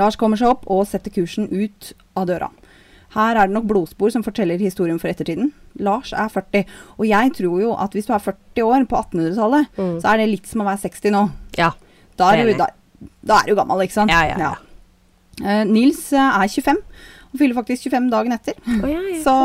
[0.00, 2.48] Lars kommer seg opp og setter kursen ut av døra.
[3.14, 5.52] Her er det nok blodspor som forteller historien for ettertiden.
[5.80, 6.64] Lars er 40,
[6.98, 9.94] og jeg tror jo at hvis du er 40 år på 1800-tallet, Mm.
[10.00, 11.22] så er det litt som å være 60 nå.
[11.56, 11.70] Ja.
[12.20, 12.66] Da er, du, da,
[13.24, 14.12] da er du gammel, ikke sant?
[14.12, 14.54] Ja, ja, ja.
[15.44, 16.80] Eh, Nils eh, er 25,
[17.32, 18.58] og fyller faktisk 25 dagen etter.
[18.82, 19.36] Oh, ja, ja, Så,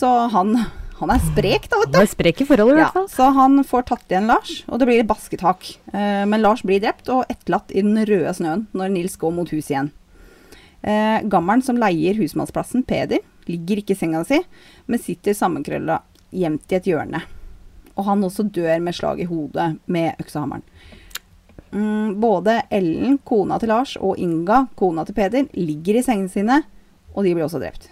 [0.00, 0.54] så han,
[1.00, 1.98] han er sprek, da, vet du.
[1.98, 3.08] Han er sprek i forholdet, i Ja, hvert fall.
[3.12, 5.72] så han får tatt igjen Lars, og det blir et basketak.
[5.92, 9.50] Eh, men Lars blir drept og etterlatt i den røde snøen når Nils går mot
[9.52, 9.92] huset igjen.
[10.84, 14.38] Eh, gammelen som leier husmannsplassen, Peder, ligger ikke i senga si,
[14.88, 15.98] men sitter sammenkrølla
[16.34, 17.20] gjemt i et hjørne.
[17.94, 20.64] Og han også dør med slag i hodet med øksehammeren.
[21.74, 26.60] Mm, både Ellen, kona til Lars, og Inga, kona til Peder, ligger i sengene sine,
[27.14, 27.90] og de blir også drept.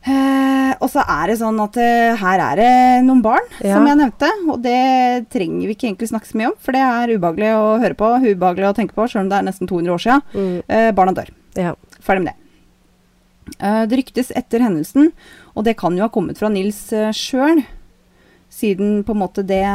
[0.00, 2.70] Eh, og så er det sånn at eh, her er det
[3.04, 3.74] noen barn, Ja.
[3.76, 4.30] som jeg nevnte.
[4.48, 7.66] Og det trenger vi ikke egentlig snakke så mye om, for det er ubehagelig å
[7.82, 10.22] høre på, ubehagelig å tenke på, selv om det er nesten 200 år siden.
[10.32, 10.62] Mm.
[10.68, 11.28] Eh, barna dør.
[11.58, 11.74] Ja.
[12.00, 12.36] Ferdig med det.
[13.60, 15.12] Eh, det ryktes etter hendelsen,
[15.54, 17.60] og det kan jo ha kommet fra Nils uh, sjøl,
[18.50, 19.66] siden på en måte det,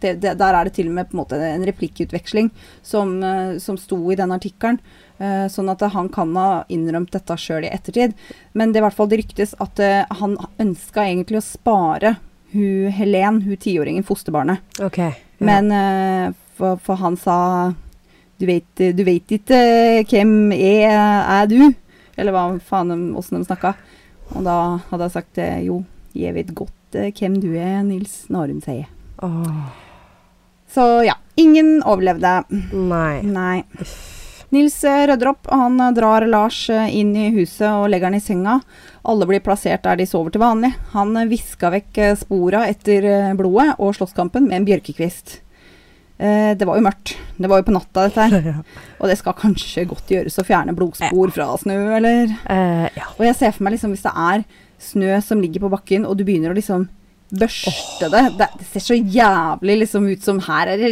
[0.00, 2.50] det, det Der er det til og med på en måte en replikkutveksling
[2.82, 4.80] som, eh, som sto i den artikkelen.
[5.18, 8.12] eh, sånn at han kan ha innrømt dette sjøl i ettertid.
[8.52, 12.16] Men det, i hvert fall, det ryktes at eh, han ønska egentlig å spare
[12.52, 14.60] hun Helen, hun tiåringen, fosterbarnet.
[14.80, 15.44] Okay, Ja.
[15.44, 17.74] Men for, for han sa
[18.38, 21.74] du vet, du vet ikke hvem er, er du?
[22.16, 23.74] Eller hva faen åssen de snakka.
[24.32, 25.82] Og da hadde jeg sagt jo,
[26.16, 28.88] jeg vet godt hvem du er, Nils Narum sier.
[30.76, 32.42] Så ja, ingen overlevde.
[32.72, 33.22] nei.
[33.24, 33.62] Nei.
[34.54, 38.10] Nils eh, rydder opp, og han eh, drar Lars eh, inn i huset og legger
[38.10, 38.58] han i senga.
[39.08, 40.70] Alle blir plassert der de sover til vanlig.
[40.92, 43.08] Han viska vekk spora etter
[43.38, 45.40] blodet og slåsskampen med en bjørkekvist.
[46.18, 47.14] Eh, det var jo mørkt.
[47.36, 48.46] Det var jo på natta, dette her.
[48.52, 48.60] Ja.
[49.00, 53.08] Og det skal kanskje godt gjøres å fjerne blodspor fra snø, eller Eh, ja.
[53.16, 54.46] Og jeg ser for meg liksom hvis det er
[54.80, 56.86] snø som ligger på bakken, og du begynner å liksom
[57.30, 58.22] børste det.
[58.38, 60.84] det Det ser så jævlig liksom ut som her er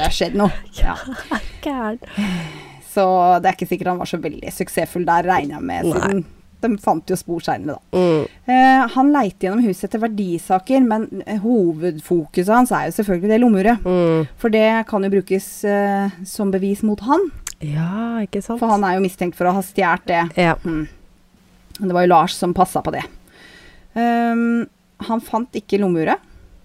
[0.00, 0.52] det skjedd noe.
[0.84, 0.96] Ja.
[2.94, 3.04] Så
[3.40, 6.24] det er ikke sikkert han var så veldig suksessfull der, regner jeg med, siden
[6.64, 7.98] de fant jo spor seinere, da.
[7.98, 8.50] Mm.
[8.50, 13.40] Eh, han leite gjennom huset etter verdisaker, men eh, hovedfokuset hans er jo selvfølgelig det
[13.42, 13.84] lommeuret.
[13.86, 14.28] Mm.
[14.40, 17.28] For det kan jo brukes eh, som bevis mot han,
[17.64, 18.60] Ja, ikke sant?
[18.62, 20.22] for han er jo mistenkt for å ha stjålet det.
[20.40, 20.56] Ja.
[20.64, 20.86] Mm.
[21.80, 23.02] Det var jo Lars som passa på det.
[23.98, 24.66] Ehm,
[25.08, 26.22] han fant ikke lommeuret,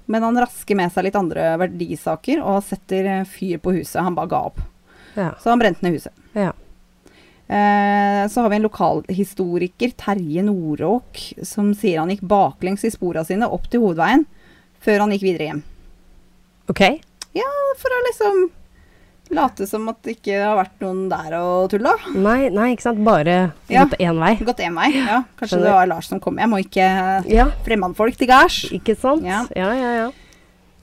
[0.09, 4.01] men han rasker med seg litt andre verdisaker og setter eh, fyr på huset.
[4.01, 4.59] Han bare ga opp.
[5.13, 5.31] Ja.
[5.41, 6.15] Så han brente ned huset.
[6.33, 6.53] Ja.
[7.49, 13.23] Eh, så har vi en lokalhistoriker, Terje Nordåk, som sier han gikk baklengs i spora
[13.25, 14.25] sine opp til hovedveien,
[14.81, 15.61] før han gikk videre hjem.
[16.69, 16.83] Ok.
[17.37, 18.47] Ja, For å liksom
[19.31, 21.91] late som at det ikke har vært noen der og tulla.
[22.15, 23.03] Nei, nei, ikke sant.
[23.05, 23.85] Bare Ja.
[23.85, 24.35] gått én vei.
[24.43, 24.89] Gått én vei.
[25.05, 25.63] Ja, kanskje Skjønner.
[25.69, 26.87] det var Lars som kom hjem, og ikke
[27.29, 28.65] Ja, fremmedfolk til gards.
[28.73, 29.23] ikke sant?
[29.23, 29.45] Ja.
[29.55, 29.91] ja, ja.
[30.05, 30.09] ja.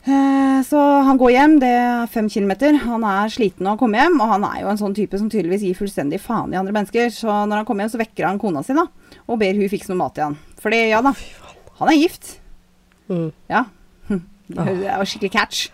[0.06, 2.76] Eh, Så han går hjem, det er fem kilometer.
[2.86, 5.28] Han er sliten av å komme hjem, og han er jo en sånn type som
[5.28, 7.10] tydeligvis gir fullstendig faen i andre mennesker.
[7.10, 8.86] Så når han kommer hjem, så vekker han kona si, da,
[9.28, 10.38] og ber hun fikse noe mat til han.
[10.62, 11.12] Fordi, ja da,
[11.80, 12.38] han er gift.
[13.10, 13.32] Mm.
[13.50, 13.64] Ja.
[14.48, 14.56] Det
[14.86, 15.68] var skikkelig catch.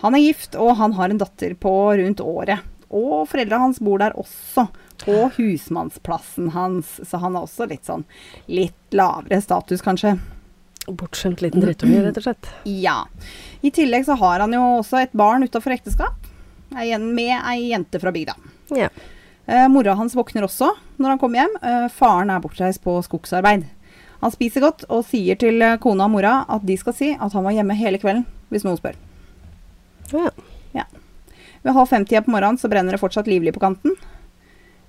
[0.00, 2.62] Han er gift, og han har en datter på rundt året.
[2.88, 4.68] Og foreldra hans bor der også,
[5.02, 6.98] på husmannsplassen hans.
[7.06, 8.04] Så han er også litt sånn
[8.50, 10.16] litt lavere status, kanskje.
[10.88, 12.48] Bortskjemt liten drittunge, rett og slett.
[12.64, 13.02] Ja.
[13.60, 16.28] I tillegg så har han jo også et barn utafor ekteskap.
[16.72, 18.36] Med ei jente fra bygda.
[18.76, 18.88] Ja.
[19.48, 21.58] Eh, mora hans våkner også når han kommer hjem.
[21.62, 23.66] Eh, faren er bortreist på skogsarbeid.
[24.20, 27.36] Han spiser godt og sier til eh, kona og mora at de skal si at
[27.36, 28.98] han var hjemme hele kvelden, hvis noen spør.
[30.12, 30.84] Ja.
[31.64, 33.96] Ved halv fem-tida på morgenen så brenner det fortsatt livlig på kanten.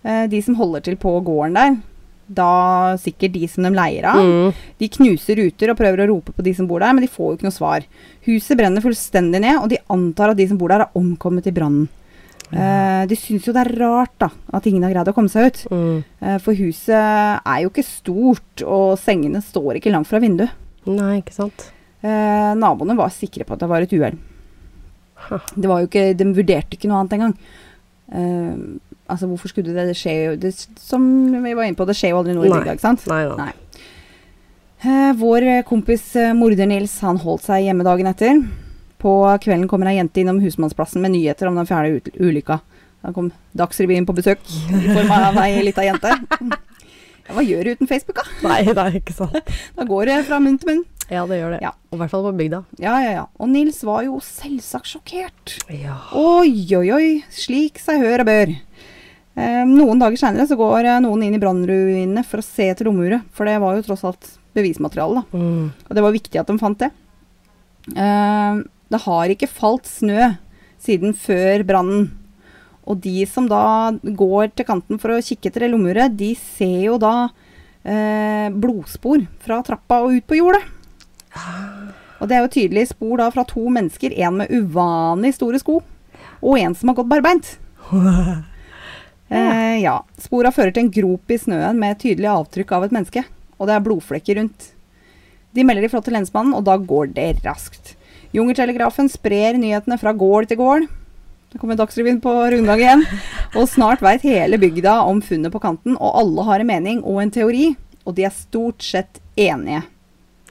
[0.03, 1.77] Eh, de som holder til på gården der,
[2.29, 4.53] da sikkert de som de leier av, Mm.
[4.77, 7.31] de knuser ruter og prøver å rope på de som bor der, men de får
[7.31, 7.83] jo ikke noe svar.
[8.27, 11.51] Huset brenner fullstendig ned, og de antar at de som bor der, har omkommet i
[11.51, 11.89] brannen.
[12.53, 15.47] Eh, de syns jo det er rart da, at ingen har greid å komme seg
[15.49, 15.65] ut.
[15.71, 16.03] Mm.
[16.21, 20.49] Eh, for huset er jo ikke stort, og sengene står ikke langt fra vinduet.
[20.85, 21.71] Nei, ikke sant.
[22.01, 24.17] Naboene var sikre på at det var et uhell.
[25.29, 27.33] Det var jo ikke, De vurderte ikke noe annet engang.
[28.09, 30.49] Uh, altså, hvorfor skulle det Det skjer jo det,
[30.81, 31.03] Som
[31.43, 33.05] vi var inne på, det skjer jo aldri noe i bygda, ikke sant?
[33.11, 33.51] Nei, nei.
[34.79, 38.39] Eh, vår eh, kompis uh, morder Nils han holdt seg hjemme dagen etter.
[38.99, 42.61] På kvelden kommer ei jente innom husmannsplassen med nyheter om den fjerne ulykka.
[43.03, 43.29] Da kom
[43.59, 44.41] Dagsrevyen på besøk
[44.75, 46.15] i form av ei lita jente.
[47.29, 48.25] Hva gjør du uten Facebook, da?
[48.47, 49.51] Nei, det er ikke sant.
[49.75, 50.85] Da går det fra munn til munn.
[51.09, 51.59] Ja, det gjør det.
[51.65, 51.73] Ja.
[51.89, 52.61] Og I hvert fall på bygda.
[52.81, 53.25] Ja, ja, ja.
[53.41, 55.55] Og Nils var jo selvsagt sjokkert.
[55.73, 55.97] Ja.
[56.17, 58.53] Oi, oi, oi, slik seg hør og bør.
[59.39, 62.89] Eh, noen dager seinere så går eh, noen inn i brannruinene for å se etter
[62.89, 65.39] romuret, for det var jo tross alt bevismateriale, da.
[65.39, 65.67] Mm.
[65.87, 66.91] Og det var viktig at de fant det.
[67.95, 70.33] Eh, det har ikke falt snø
[70.81, 72.09] siden før brannen.
[72.89, 76.87] Og de som da går til kanten for å kikke etter det lommeuret, de ser
[76.87, 77.29] jo da
[77.85, 80.63] eh, blodspor fra trappa og ut på jordet.
[82.19, 85.79] Og det er jo tydelige spor da fra to mennesker, en med uvanlig store sko,
[86.39, 87.57] og en som har gått barbeint.
[89.29, 89.99] Eh, ja.
[90.17, 93.21] Spora fører til en grop i snøen med tydelig avtrykk av et menneske,
[93.61, 94.71] og det er blodflekker rundt.
[95.53, 97.93] De melder ifra til lensmannen, og da går det raskt.
[98.33, 100.89] Jungertelegrafen sprer nyhetene fra gård til gård.
[101.49, 103.05] Det kommer Dagsrevyen på rundgang igjen.
[103.57, 107.23] Og snart veit hele bygda om funnet på kanten, og alle har en mening og
[107.23, 107.71] en teori,
[108.05, 109.81] og de er stort sett enige.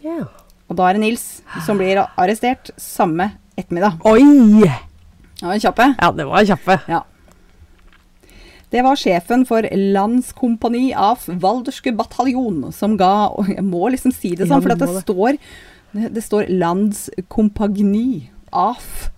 [0.03, 0.27] Ja.
[0.69, 1.23] Og da er det Nils
[1.65, 4.01] som blir arrestert samme ettermiddag.
[4.05, 4.67] Oi!
[5.39, 5.87] Det var en kjappe.
[6.01, 6.77] Ja, det var kjappe.
[6.91, 7.03] Ja.
[8.69, 14.45] Det var sjefen for Landskompani av Valderske bataljon som ga Jeg må liksom si det
[14.45, 15.03] Ja, sånn, for det det.
[15.07, 15.39] står,
[16.13, 19.09] det, står Landskompagni av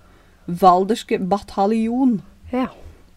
[0.46, 2.20] Valderske bataljon.
[2.54, 2.68] Ja.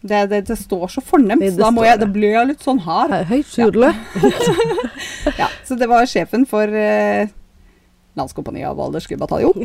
[0.04, 2.82] Det, det, det står så fornemt, Det- så da jeg, da blir jeg litt sånn
[2.84, 3.14] hard.
[3.30, 3.94] Høyt surdle.
[5.38, 7.30] Ja, så det var sjefen for eh,
[8.14, 9.58] Landskompaniet av Valderske bataljon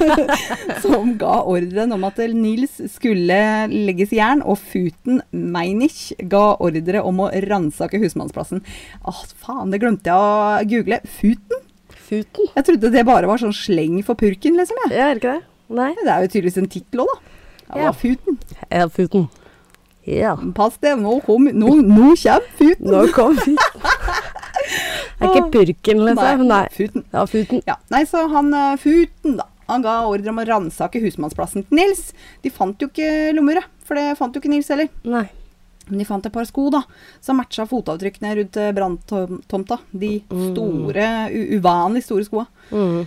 [0.84, 3.38] som ga ordren om at Nils skulle
[3.72, 8.60] legges i jern, og Futen Meinich ga ordre om å ransake husmannsplassen.
[9.08, 11.00] Åh, faen, det glemte jeg å google.
[11.20, 11.64] Futen?
[12.10, 12.50] Futen.
[12.56, 14.76] Jeg trodde det bare var sånn sleng for purken, liksom.
[14.84, 14.96] Jeg.
[14.98, 15.46] Ja, er det ikke det?
[15.80, 15.90] Nei.
[16.02, 17.20] Det er jo tydeligvis en tittel òg, da.
[17.70, 17.92] Ja, Ja.
[17.94, 18.40] Futen.
[18.68, 19.28] Ja, Futen.
[20.08, 20.32] Ja.
[20.56, 22.90] Pass det, nå, kom, nå, nå kommer Futen.
[22.90, 23.56] Nå kom Futen.
[25.20, 26.44] Det er ikke purken, liksom.
[26.48, 26.62] Nei.
[26.72, 27.04] Futen.
[27.12, 27.62] Ja, Futen.
[27.68, 29.44] Ja, nei, så han eh, Futen, da.
[29.70, 32.08] Han ga ordre om å ransake husmannsplassen til Nils.
[32.42, 34.88] De fant jo ikke lommeuret, for det fant jo ikke Nils heller.
[35.06, 35.26] Nei.
[35.90, 36.80] Men de fant et par sko da,
[37.22, 39.78] som matcha fotavtrykkene rundt eh, branntomta.
[39.92, 40.44] De Mm.
[40.52, 41.06] store,
[41.58, 42.46] uvanlig store skoa.
[42.72, 43.00] Mm.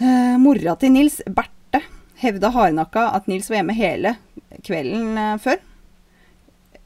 [0.00, 1.80] Eh, mora til Nils, Berthe,
[2.20, 4.16] hevda hardnakka at Nils var hjemme hele
[4.66, 5.60] kvelden eh, før.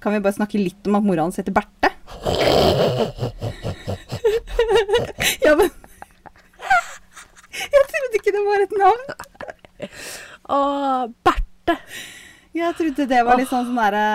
[0.01, 1.91] Kan vi bare snakke litt om at mora hans heter Berthe?
[5.47, 5.71] Ja, men
[7.61, 9.05] Jeg trodde ikke det var et navn.
[10.51, 10.61] Å,
[11.27, 11.77] Berthe.
[12.57, 14.07] Jeg trodde det var litt sånn sånn derre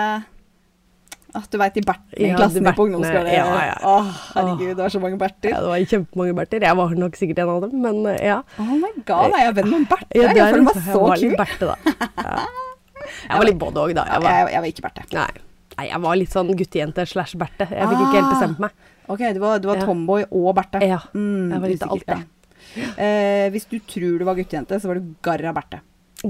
[1.36, 3.28] at du veit de Bertene i klassen ja, på ungdomsskolen.
[3.28, 3.76] ja, ja.
[3.84, 5.50] Åh, herregud, det var så mange Berter.
[5.52, 6.64] Ja, det var kjempemange Berter.
[6.64, 8.38] Jeg var nok sikkert en av dem, men eh, ja.
[8.62, 10.08] Oh my god, er jeg venn med en Berthe?
[10.16, 11.40] ja jeg føler meg jeg så var litt kul.
[11.42, 11.76] Berthe, da.
[13.26, 14.06] Jeg var litt både òg, da.
[14.14, 15.06] Jeg var, jeg, jeg var ikke Berthe.
[15.18, 15.28] nei.
[15.76, 17.68] nei, jeg var litt sånn guttejente slash Berthe.
[17.68, 18.85] Jeg fikk ikke helt bestemt meg.
[19.08, 20.80] Ok, du var, det var tomboy og Berthe.
[20.86, 22.88] Ja, Mm, jeg var litt alt usikker, det.
[22.98, 25.80] Eh, hvis du tror du var guttejente, så var du garra Berthe.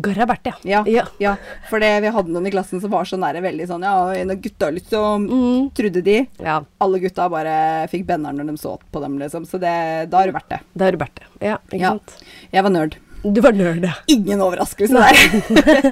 [0.02, 1.04] Garra Berthe, Ja, ja.
[1.22, 1.36] ja.
[1.70, 4.36] For vi hadde noen i klassen som var så nære veldig sånn Ja, en av
[4.42, 5.70] gutta liksom Mm.
[5.74, 6.26] Trodde de.
[6.42, 6.58] ja.
[6.80, 9.46] Alle gutta bare fikk benner når de så på dem, liksom.
[9.46, 10.60] Så det, da har du vært det.
[10.76, 11.24] Da har du Berthe.
[11.40, 11.90] Ja, ikke Ja.
[11.90, 12.18] sant.
[12.52, 12.96] Jeg var nerd.
[13.32, 13.92] Du var nerd, ja.
[14.12, 15.16] Ingen overraskelse der.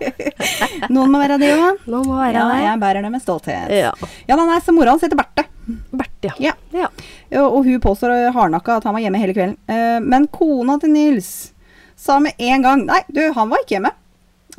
[0.95, 1.71] Noen må være det, jo.
[1.91, 2.61] Nå må være Ja, det.
[2.67, 3.73] jeg bærer det med stolthet.
[3.75, 3.91] Ja.
[4.29, 5.47] Ja, nei, så mora hans heter Berthe.
[5.91, 6.53] Berthe, ja.
[6.75, 6.89] Ja.
[7.33, 7.43] ja.
[7.49, 9.57] Og hun påstår hardnakka at han var hjemme hele kvelden.
[9.71, 11.31] Eh, Men kona til Nils
[11.97, 13.95] sa med en gang Nei, du, han var ikke hjemme.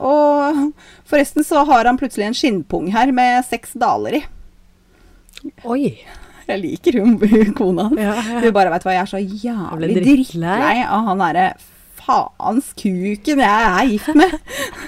[0.01, 0.73] Og
[1.07, 4.23] forresten så har han plutselig en skinnpung her med seks daler i.
[5.63, 5.93] Oi.
[6.45, 7.15] Jeg liker hun,
[7.57, 8.01] kona hans.
[8.01, 8.41] Ja, ja.
[8.43, 11.47] Hun bare vet hva, jeg er så jævlig drittlei av han derre
[12.05, 14.35] faens kuken jeg er gift med.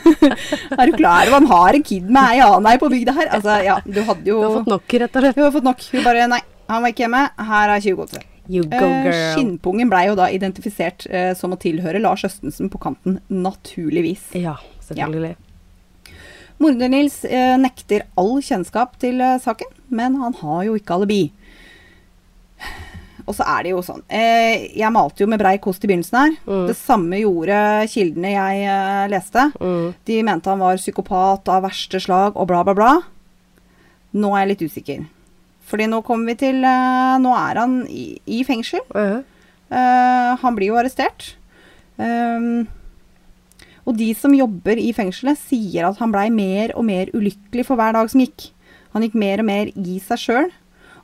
[0.79, 3.31] er du klar over han har en kid med ei annen ei på bygda her?
[3.39, 5.37] Altså, ja, du hadde jo Du har fått nok, rett og slett.
[5.39, 5.85] Du har fått nok.
[5.93, 7.23] Hun bare Nei, han var ikke hjemme.
[7.51, 8.27] Her er 20 godset.
[8.47, 9.17] You go, Eh, girl.
[9.35, 14.29] skinnpungen blei jo da identifisert eh, som å tilhøre Lars Østensen på kanten, naturligvis.
[14.39, 14.53] Ja,
[14.87, 15.33] selvfølgelig.
[16.63, 21.19] Morder-Nils eh, nekter all kjennskap til eh, saken, men han har jo ikke alibi.
[23.27, 26.17] Og så er det jo sånn eh, Jeg malte jo med brei kost i begynnelsen
[26.17, 26.37] her.
[26.47, 26.63] Mm.
[26.69, 27.59] Det samme gjorde
[27.91, 29.49] kildene jeg eh, leste.
[29.59, 29.85] Mm.
[30.07, 32.93] De mente han var psykopat av verste slag og bla, bla, bla.
[34.17, 35.05] Nå er jeg litt usikker.
[35.67, 38.09] Fordi nå kommer vi til eh, Nå er han i,
[38.39, 38.83] i fengsel.
[38.95, 39.19] Ja.
[39.67, 41.33] Eh, han blir jo arrestert.
[41.97, 42.67] Um,
[43.87, 47.79] og de som jobber i fengselet, sier at han blei mer og mer ulykkelig for
[47.79, 48.49] hver dag som gikk.
[48.93, 50.49] Han gikk mer og mer i seg sjøl,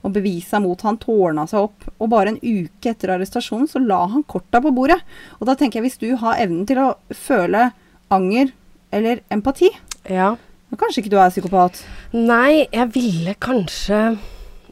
[0.04, 1.88] og bevisa mot han tårna seg opp.
[1.98, 5.00] Og bare en uke etter arrestasjonen så la han korta på bordet.
[5.40, 7.70] Og da tenker jeg, hvis du har evnen til å føle
[8.14, 8.52] anger
[8.94, 9.72] eller empati,
[10.12, 10.34] ja.
[10.70, 11.82] da kanskje ikke du er psykopat.
[12.14, 14.06] Nei, jeg ville kanskje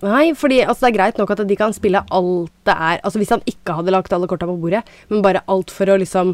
[0.02, 3.20] Nei, fordi altså, det er greit nok at de kan spille alt det er Altså
[3.22, 6.34] hvis han ikke hadde lagt alle korta på bordet, men bare alt for å liksom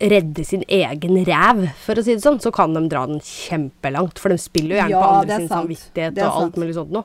[0.00, 4.20] redde sin egen ræv, for å si det sånn, så kan de dra den kjempelangt.
[4.22, 7.04] For de spiller jo gjerne Ja, på andre sin samvittighet og alt mulig sånt noe.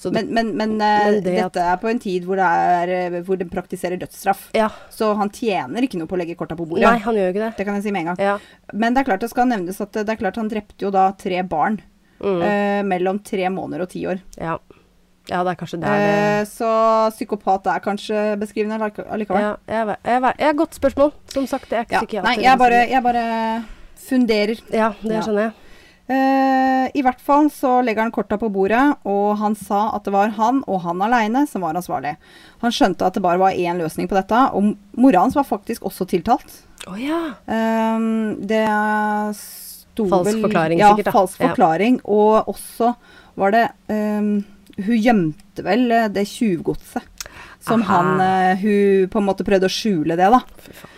[0.00, 3.18] Så Men, men, men, eh, Men det dette er på en tid hvor, det eh,
[3.26, 4.46] hvor de praktiserer dødsstraff.
[4.56, 4.70] ja.
[4.88, 6.86] Så han tjener ikke noe på å legge korta på bordet.
[6.88, 7.52] Nei, han gjør ikke det.
[7.58, 8.20] Det kan jeg si med en gang.
[8.24, 8.38] Ja.
[8.72, 11.10] Men det er klart det skal nevnes at det er klart han drepte jo da
[11.20, 11.80] tre barn.
[12.20, 12.42] Mm.
[12.44, 14.20] eh, mellom tre måneder og ti år.
[14.40, 14.58] ja.
[15.30, 16.68] Ja, det er kanskje der det Eh, så
[17.14, 19.40] psykopat er kanskje beskrivende allikevel.
[19.40, 21.12] ja, jeg, jeg, jeg, Godt spørsmål.
[21.30, 22.00] Som sagt, jeg er ikke Ja.
[22.00, 22.26] psykiater.
[22.26, 24.60] Nei, jeg bare, jeg bare funderer.
[24.72, 25.20] Ja, det Ja.
[25.20, 25.52] skjønner jeg.
[26.10, 30.14] Eh, I hvert fall så legger han korta på bordet, og han sa at det
[30.14, 32.16] var han og han aleine som var ansvarlig.
[32.64, 35.86] Han skjønte at det bare var én løsning på dette, og mora hans var faktisk
[35.86, 36.50] også tiltalt.
[36.88, 37.20] Oh, ja.
[37.46, 38.08] Eh,
[38.50, 38.64] det
[39.38, 41.14] sto Falsk vel forklaring, ja, sikkert, da.
[41.14, 41.48] Falsk Ja.
[41.52, 42.00] forklaring.
[42.04, 42.94] Og også
[43.38, 44.20] var det eh,
[44.80, 47.02] Hun gjemte vel det tjuvgodset.
[47.60, 47.98] Som Aha.
[47.98, 50.40] han eh, Hun på en måte prøvde å skjule det, da.
[50.64, 50.96] Fy faen.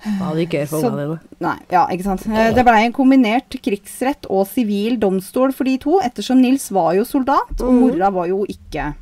[0.00, 1.18] Hva hadde ikke ungene dine?
[1.44, 2.22] Nei, ja, ikke sant.
[2.26, 6.94] Eh, Det blei en kombinert krigsrett og sivil domstol for de to, ettersom Nils var
[6.96, 7.80] jo soldat, og Mhm.
[7.82, 8.94] mora var jo ikke.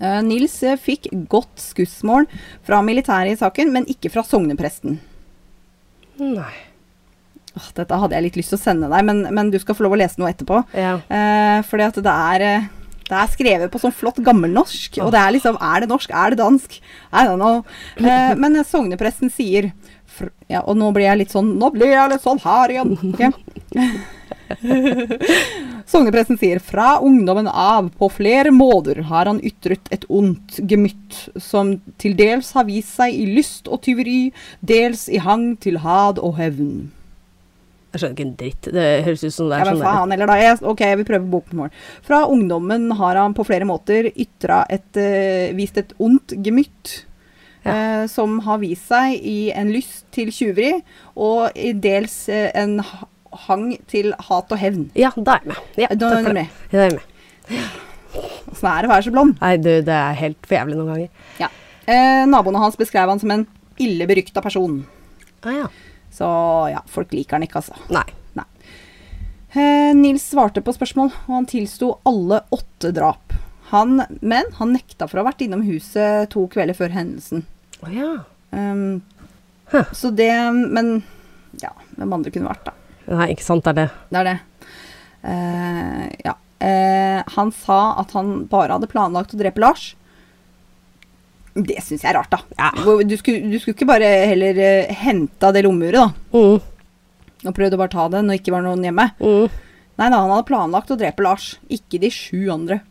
[0.00, 2.26] Eh, Nils eh, fikk godt skussmål
[2.66, 4.98] fra militæret i saken, men ikke fra sognepresten.
[6.18, 6.52] Nei.
[7.74, 9.92] Dette hadde jeg litt lyst til å sende deg, men, men du skal få lov
[9.96, 10.60] å lese noe etterpå.
[10.74, 10.98] Ja.
[11.66, 12.68] Fordi at det er
[13.08, 16.10] det er skrevet på sånn flott gammelnorsk, og det er liksom Er det norsk?
[16.12, 16.78] Er det dansk?
[17.12, 17.64] I don't know.
[17.96, 19.72] Eh, men sognepresten sier
[20.50, 22.96] Ja, og nå blir jeg litt sånn Nå blir jeg litt sånn her igjen.
[23.12, 23.32] Okay?
[25.88, 31.78] Sognepresten sier fra ungdommen av på flere måter har han ytret et ondt gemytt, som
[32.00, 36.36] til dels har vist seg i lyst og tyveri, dels i hang til had og
[36.40, 36.90] hevn.
[37.92, 38.68] Jeg skjønner ikke en dritt.
[38.74, 40.34] Det høres ut som det er sånn faen, heller, da.
[40.42, 41.70] Jeg, ok, vi prøver bokmål.
[42.04, 47.04] Fra ungdommen har han på flere måter ytra et, uh, vist et ondt gemytt.
[47.66, 47.72] Ja.
[47.74, 50.76] eh, som har vist seg i en lyst til tjuveri,
[51.18, 52.78] og i dels eh, en
[53.48, 54.86] hang til hat og hevn.
[54.96, 55.58] Ja, da er jeg med.
[55.82, 56.44] Ja, Da takk for det.
[56.70, 57.66] Da er jeg med.
[58.52, 59.34] Åssen er det å være så blond?
[59.42, 61.26] Nei, du, det er helt for jævlig noen ganger.
[61.42, 61.50] Ja.
[61.88, 63.44] Eh, naboene hans beskrev han som en
[63.82, 64.78] ille berykta person.
[65.42, 65.68] Ah, ja.
[66.18, 66.28] Så
[66.72, 67.78] ja, folk liker han ikke, altså.
[67.94, 68.06] Nei.
[69.56, 73.32] Eh, Nils svarte på spørsmål, og han tilsto alle åtte drap.
[73.70, 77.46] Han, men han nekta for å ha vært innom huset to kvelder før hendelsen.
[77.80, 78.10] Oh, ja.
[78.52, 79.00] Um,
[79.68, 79.84] Huh.
[79.92, 80.32] Så det
[80.72, 81.02] Men
[81.60, 82.72] ja, hvem andre kunne vært, da?
[83.18, 83.88] Nei, ikke sant, det er det.
[84.08, 84.36] Det er det.
[85.24, 86.34] Uh, ja.
[86.58, 89.90] Uh, han sa at han bare hadde planlagt å drepe Lars.
[91.66, 92.42] Det syns jeg er rart, da.
[92.58, 92.98] Ja.
[93.02, 96.36] Du skulle, du skulle ikke bare heller uh, henta det lommeuret, da?
[96.36, 97.48] Mm.
[97.48, 99.08] Og prøvd å bare ta det når det ikke var noen hjemme?
[99.22, 99.64] Mm.
[99.98, 102.82] Nei da, han hadde planlagt å drepe Lars, ikke de sju andre.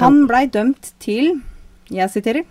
[0.00, 1.34] Han blei dømt til,
[1.92, 2.46] jeg siterer,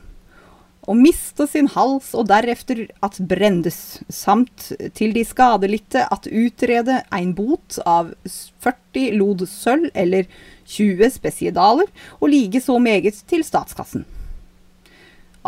[0.89, 7.33] å miste sin hals og derefter at brendes, samt til de skadelidte at utrede en
[7.37, 10.29] bot av 40 lod sølv eller
[10.69, 11.89] 20 spesiedaler,
[12.21, 14.05] og like så meget til statskassen.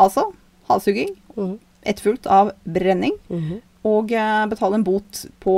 [0.02, 0.28] Altså
[0.70, 1.58] halshugging, Mm.
[1.86, 3.62] etterfulgt av brenning, Mhm.
[3.86, 5.56] og eh, betale en bot på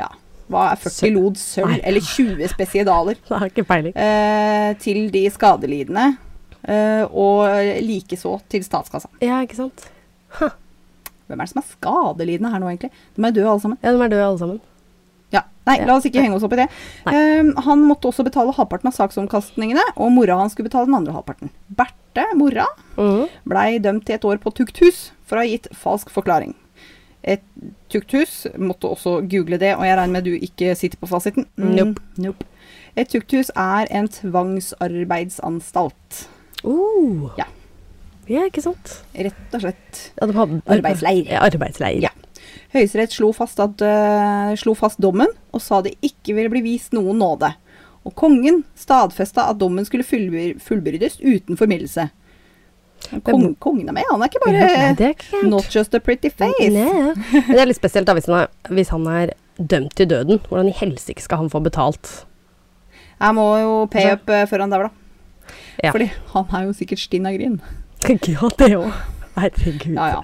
[0.00, 0.08] ja,
[0.50, 1.14] hva er 40 Sølv.
[1.18, 3.96] lod sølv, eller 20 spesiedaler, Det har ikke peiling.
[3.96, 6.16] eh, til de skadelidende,
[6.68, 7.48] eh, og
[7.84, 9.08] likeså til statskassa.
[9.20, 9.88] Ja, ikke sant.
[10.38, 12.90] Hvem er det som er skadelidende her nå, egentlig?
[13.16, 13.78] De er døde alle sammen.
[13.82, 14.60] Ja, de er døde alle sammen.
[15.32, 15.40] Ja.
[15.66, 16.66] Nei, la oss ikke henge oss opp i det.
[17.08, 21.14] Eh, han måtte også betale halvparten av saksomkastningene, og mora hans skulle betale den andre
[21.16, 21.48] halvparten.
[22.14, 23.28] Berthe, mora, Mhm.
[23.46, 26.54] blei dømt til et år på tukthus for å ha gitt falsk forklaring.
[27.24, 27.40] Et
[27.88, 31.46] tukthus, måtte også google det, og jeg regner med du ikke sitter på fasiten?
[31.56, 31.98] Nope.
[32.18, 32.44] nope.
[32.96, 36.26] Et tukthus er en tvangsarbeidsanstalt.
[36.64, 37.30] Oh.
[37.38, 37.44] Ja.
[38.28, 39.00] Ja, ikke sant.
[39.16, 40.04] Rett og slett.
[40.20, 41.26] Ja, de hadde Arbeidsleir.
[41.28, 42.00] Ja, arbeidsleir.
[42.06, 42.10] Ja.
[42.74, 46.92] Høyesterett slo, fast at, eh, slo fast dommen og sa det ikke ville bli vist
[46.96, 47.52] noen nåde.
[48.04, 52.10] Og kongen stadfesta at dommen skulle fullbyr- fullbyrdes uten formildelse.
[53.24, 55.40] Kong, kongen er med, han er ikke Nei, bare det er ikke.
[55.48, 56.68] Not just a pretty face.
[56.72, 57.12] Nei.
[57.32, 60.40] Men det er litt spesielt da, hvis han er, hvis han er dømt til døden.
[60.48, 62.24] Hvordan i helsike skal han få betalt?
[63.20, 65.54] Jeg må jo pay up uh, før han dauer, da.
[65.84, 65.92] Ja.
[65.92, 67.60] Fordi han er jo sikkert stinn av grin.
[68.04, 68.90] Ja, det òg.
[69.34, 69.94] Herregud.
[69.96, 70.18] Ja, ja.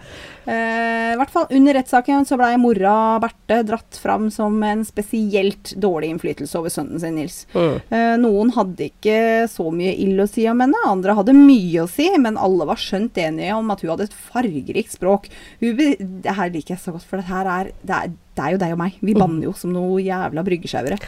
[0.46, 5.74] Eh, I hvert fall under rettssaken så blei mora Berthe dratt fram som en spesielt
[5.80, 7.42] dårlig innflytelse over sønnen sin, Nils.
[7.52, 7.76] Mm.
[7.90, 9.18] Eh, noen hadde ikke
[9.50, 12.80] så mye ild å si om henne, andre hadde mye å si, men alle var
[12.80, 15.28] skjønt enige om at hun hadde et fargerikt språk.
[15.60, 18.54] Hun det her liker jeg så godt, for det her er det, er det er
[18.54, 18.96] jo deg og meg.
[19.04, 20.98] Vi banner jo som noe jævla bryggesjauere.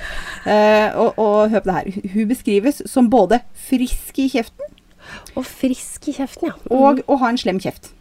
[0.48, 2.10] Eh, og, og hør på det her.
[2.14, 4.78] Hun beskrives som både frisk i kjeften
[5.38, 6.56] Og frisk i kjeften, ja.
[6.70, 7.92] og å ha en slem kjeft.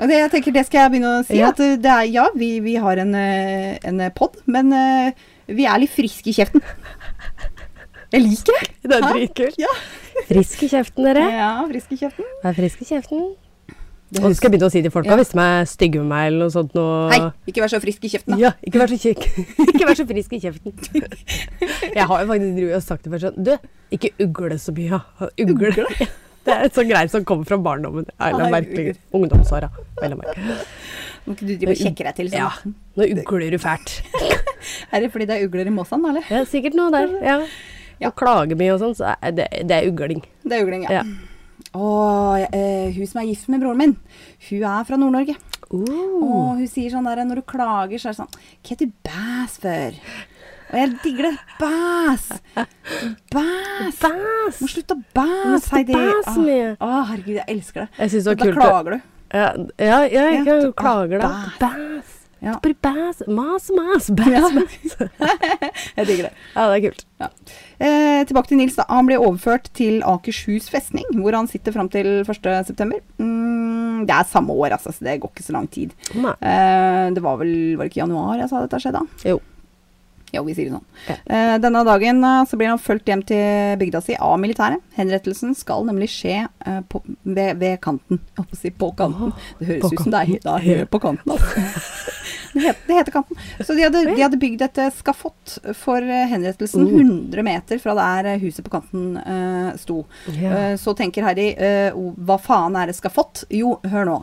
[0.00, 1.36] Det, jeg tenker, det skal jeg begynne å si.
[1.38, 1.50] Ja.
[1.52, 4.72] At det er, ja, vi, vi har en, uh, en pod, men
[5.46, 6.64] vi er litt friske i kjeften.
[8.12, 8.72] Jeg liker det.
[8.84, 9.60] Det er dritkult.
[9.60, 9.70] Ja.
[10.28, 11.22] Frisk i kjeften, dere.
[11.32, 12.28] Ja, frisk i kjeften.
[12.42, 13.30] Vær frisk i kjeften.
[14.20, 15.16] Og så skal begynne å si til folka Ja.
[15.16, 18.04] hvis de er stygge med meg eller noe sånt noe Hei, ikke vær så frisk
[18.04, 18.40] i kjeften, da.
[18.42, 19.24] Ja, ikke vær så kjekk.
[19.72, 20.72] ikke vær så frisk i kjeften.
[21.96, 23.54] jeg har jo faktisk sagt til meg sånn Du,
[23.96, 25.00] ikke ugle så mye.
[25.40, 25.72] Ugle?
[25.72, 26.08] Ugle.
[26.42, 28.06] det er et sånt greier som kommer fra barndommen.
[28.18, 28.96] Eller merkelig.
[29.14, 29.68] Ungdomsåra.
[30.02, 32.40] Må ikke du drive og kjekke deg til sånn?
[32.40, 32.72] Ja.
[32.98, 34.00] Nå ugler du fælt.
[34.94, 36.26] Er det fordi det er ugler i Måsan, eller?
[36.30, 37.14] Ja, sikkert noe der.
[37.22, 37.38] Ja.
[38.02, 38.08] Ja.
[38.10, 40.22] Og klager mye og sånn, så er det, det er ugling.
[40.42, 41.02] Det er ugling, ja.
[41.02, 41.32] Ja.
[41.72, 41.88] Å,
[42.52, 43.94] uh, hun som er gift med broren min,
[44.48, 45.36] hun er fra Nord-Norge.
[45.70, 45.86] Uh.
[46.18, 48.34] Og hun sier sånn der, når du klager, så er det sånn
[48.66, 50.02] Hva du bæs for?
[50.72, 51.34] Og jeg digger det.
[51.60, 52.28] Bæs!
[53.32, 53.98] Bæs!
[54.00, 54.60] Bæs!
[54.62, 55.92] Må slutte å bæs, å Heidi.
[55.96, 56.70] Bæs Å, mye.
[56.80, 57.90] å, herregud, jeg elsker det.
[57.98, 58.56] Jeg synes det var kult.
[58.56, 59.06] Da klager du.
[59.32, 59.46] Ja,
[59.80, 61.30] ja, ja, jeg Ja, klager da.
[61.60, 62.18] Bæs.
[62.42, 62.56] Ja.
[62.58, 63.20] Bare bæs.
[63.30, 64.08] Mas, mas.
[64.18, 64.96] Bæs, bæs.
[66.00, 66.32] Jeg digger det.
[66.56, 67.04] Ja, det er kult.
[67.78, 68.74] Eh, tilbake til Nils.
[68.80, 68.88] da.
[68.90, 72.98] Han ble overført til Akershus festning, hvor han sitter fram til 1.9.
[73.22, 75.94] Mm, det er samme år, altså, så det går ikke så lang tid.
[76.18, 79.06] Eh, det var vel var det ikke januar jeg sa dette skjedde?
[79.30, 79.38] Jo.
[80.32, 80.86] Jo, vi sier det sånn.
[81.10, 81.16] Ja.
[81.28, 84.80] Uh, denne dagen uh, så blir han fulgt hjem til bygda si av militæret.
[84.96, 88.22] Henrettelsen skal nemlig skje uh, på, ved, ved kanten.
[88.32, 89.34] Jeg holdt på å si på kanten.
[89.60, 91.36] Det høres på ut som det er, det er på kanten.
[91.36, 91.66] Altså.
[92.52, 93.36] Det, heter, det heter kanten.
[93.64, 96.98] Så de hadde, de hadde bygd et skafott for henrettelsen Oh.
[96.98, 99.14] 100 meter fra der huset på kanten
[99.80, 100.02] sto.
[100.28, 100.74] Yeah.
[100.76, 101.46] Så tenker Harry
[101.96, 103.46] hva faen er et skafott?
[103.48, 104.18] Jo, hør nå,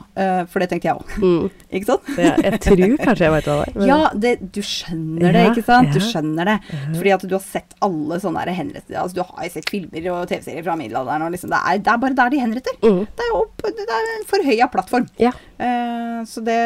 [0.52, 1.16] for det tenkte jeg òg.
[1.24, 1.50] Mm.
[1.80, 2.12] Ikke sant?
[2.20, 3.90] Jeg tror kanskje jeg vet hva det er.
[3.90, 5.90] Ja, det, du skjønner det, ikke sant?
[5.96, 6.08] Du ja.
[6.14, 6.56] skjønner det.
[6.96, 10.24] Fordi at du har sett alle sånne henrettelser altså, Du har jo sett filmer og
[10.32, 11.28] TV-serier fra middelalderen.
[11.28, 12.80] Og liksom, det, er, det er bare der de henretter.
[12.84, 13.04] Mm.
[13.06, 15.08] Det er, opp, det er en forhøya plattform.
[15.22, 15.36] Ja.
[15.60, 16.60] Uh, så det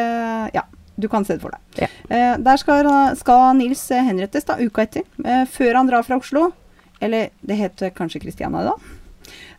[0.54, 0.64] Ja,
[0.96, 1.84] du kan se det for deg.
[1.84, 1.90] Ja.
[2.10, 5.06] Uh, der skal, skal Nils eh, henrettes da, uka etter.
[5.18, 6.50] Uh, før han drar fra Oslo.
[7.02, 8.76] Eller det heter kanskje Kristiania da.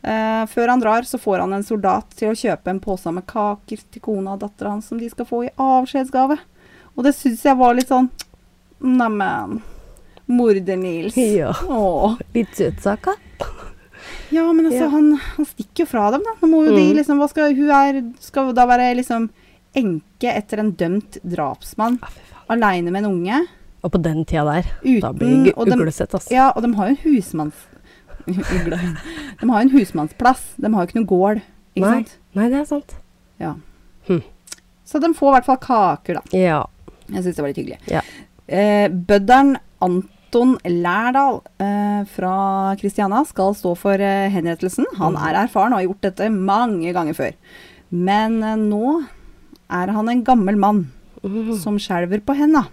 [0.05, 3.26] Uh, før han drar, så får han en soldat til å kjøpe en pose med
[3.30, 6.38] kaker til kona og dattera hans som de skal få i avskjedsgave.
[6.95, 8.07] Og det syns jeg var litt sånn
[8.80, 9.61] Neimen.
[10.28, 11.15] Morder-Nils.
[11.17, 11.53] Ja.
[11.69, 12.15] Åh.
[12.34, 13.13] Litt søtsaka.
[14.34, 14.88] Ja, men altså, Ja.
[14.89, 16.34] han, han stikker jo fra dem, da.
[16.41, 16.95] Nå må jo de Mm.
[16.97, 19.30] liksom Hva skal Hun er Skal da være liksom
[19.76, 21.99] enke etter en dømt drapsmann.
[22.01, 22.07] Ja.
[22.49, 23.47] Aleine med en unge.
[23.84, 26.32] Og på den tida der, da blir det uglesett, altså.
[26.32, 27.53] Ja, og de har jo en husmanns...
[28.28, 28.80] Ugle.
[29.41, 30.55] De har jo en husmannsplass.
[30.57, 31.41] De har jo ikke noe gård.
[31.76, 31.91] Ikke Nei.
[31.99, 32.15] sant?
[32.34, 32.95] Nei, det er sant.
[33.39, 33.51] Ja.
[34.07, 34.23] Hm.
[34.86, 36.38] Så de får i hvert fall kaker, da.
[36.38, 36.63] Ja.
[37.11, 37.80] Jeg syns det var litt hyggelig.
[37.91, 38.01] Ja.
[38.47, 44.85] Eh, bødderen Anton Lærdal eh, fra Kristiania skal stå for eh, henrettelsen.
[44.97, 45.21] Han Mhm.
[45.27, 47.33] er erfaren og har gjort dette mange ganger før.
[47.91, 49.05] Men eh, nå
[49.69, 50.91] er han en gammel mann
[51.25, 51.55] Mm.
[51.57, 52.67] som skjelver på henda.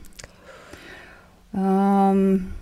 [1.53, 2.53] Um,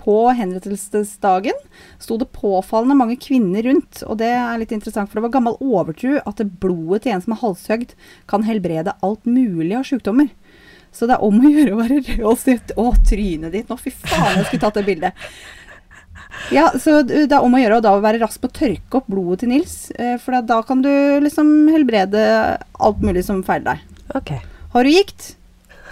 [0.00, 1.56] på henrettelsesdagen
[2.00, 5.56] sto det påfallende mange kvinner rundt, og det er litt interessant, for det var gammel
[5.60, 7.94] overtro at blodet til en som er halshøgd,
[8.30, 10.30] kan helbrede alt mulig av sykdommer.
[10.94, 13.76] Så det er om å gjøre å være rød og sitt Å, trynet ditt nå,
[13.80, 15.28] fy faen, jeg skulle tatt det bildet.
[16.54, 19.08] Ja, så det er om å gjøre å da være rask på å tørke opp
[19.10, 20.90] blodet til Nils, eh, for da kan du
[21.24, 22.22] liksom helbrede
[22.78, 23.98] alt mulig som feiler deg.
[24.18, 24.32] Ok.
[24.74, 25.32] Har du gikt?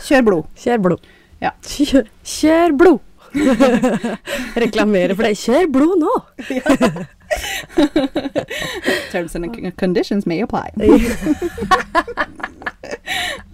[0.07, 0.49] Kjør blod.
[0.61, 1.11] Kjør blod.
[1.43, 1.53] Ja.
[1.67, 3.03] Kjør, kjør blod!
[4.65, 5.37] Reklamere for deg.
[5.41, 6.15] Kjør blod nå!
[9.13, 10.71] Terms and conditions may apply.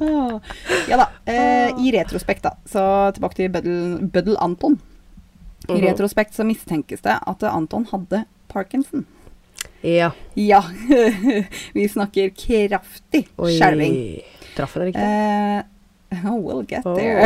[0.00, 0.40] Ah.
[0.88, 1.08] Ja da.
[1.32, 2.56] Eh, I retrospekt, da.
[2.66, 2.82] Så
[3.14, 4.78] tilbake til Bøddel, Bøddel Anton.
[5.68, 5.84] I Mhm.
[5.86, 9.06] retrospekt så mistenkes det at Anton hadde parkinson.
[9.82, 10.10] Ja.
[10.34, 10.62] Ja.
[11.74, 14.20] Vi snakker kraftig skjelving.
[14.56, 15.02] Traff den riktig?
[15.02, 15.62] Eh,
[16.26, 16.96] oh, we'll get Oh.
[16.96, 17.22] there.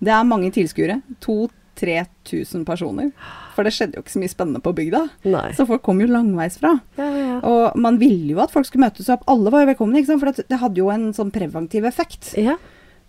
[0.00, 1.02] det er mange tilskuere.
[1.20, 3.10] 2000-3000 personer.
[3.54, 5.00] For det skjedde jo ikke så mye spennende på bygda.
[5.30, 5.48] Nei.
[5.54, 6.72] Så folk kom jo langveisfra.
[6.98, 7.36] Ja, ja.
[7.46, 9.22] Og man ville jo at folk skulle møtes opp.
[9.30, 12.34] Alle var jo velkomne, for det, det hadde jo en sånn preventiv effekt.
[12.38, 12.58] ja.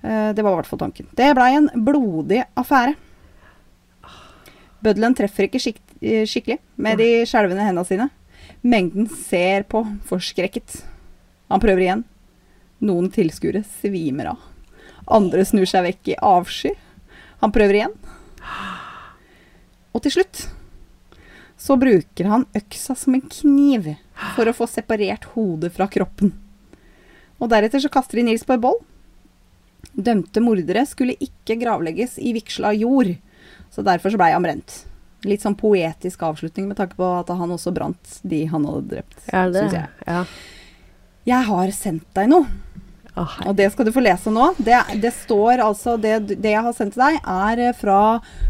[0.05, 1.07] Eh, det var i hvert fall tanken.
[1.17, 2.93] Det blei en blodig affære.
[4.85, 8.09] Bøddelen treffer ikke skik eh, skikkelig med de skjelvende hendene sine.
[8.65, 10.83] Mengden ser på forskrekket.
[11.49, 12.03] Han prøver igjen.
[12.85, 14.43] Noen tilskuere svimer av.
[15.15, 16.75] Andre snur seg vekk i avsky.
[17.41, 17.97] Han prøver igjen.
[19.95, 20.45] Og til slutt
[21.57, 23.93] så bruker han øksa som en kniv
[24.35, 26.33] for å få separert hodet fra kroppen.
[27.39, 28.81] Og deretter så kaster de Nils på en boll.
[29.95, 33.13] Dømte mordere skulle ikke gravlegges i vigsla jord,
[33.71, 34.81] så derfor så blei han brent.
[35.25, 39.17] Litt sånn poetisk avslutning med tanke på at han også brant de han hadde drept,
[39.31, 39.87] ja, syns jeg.
[40.05, 40.25] Ja.
[41.25, 42.51] Jeg har sendt deg noe,
[43.15, 44.49] Oh, og det skal du få lese nå.
[44.59, 47.99] Det, det står altså det, det jeg har sendt til deg, er fra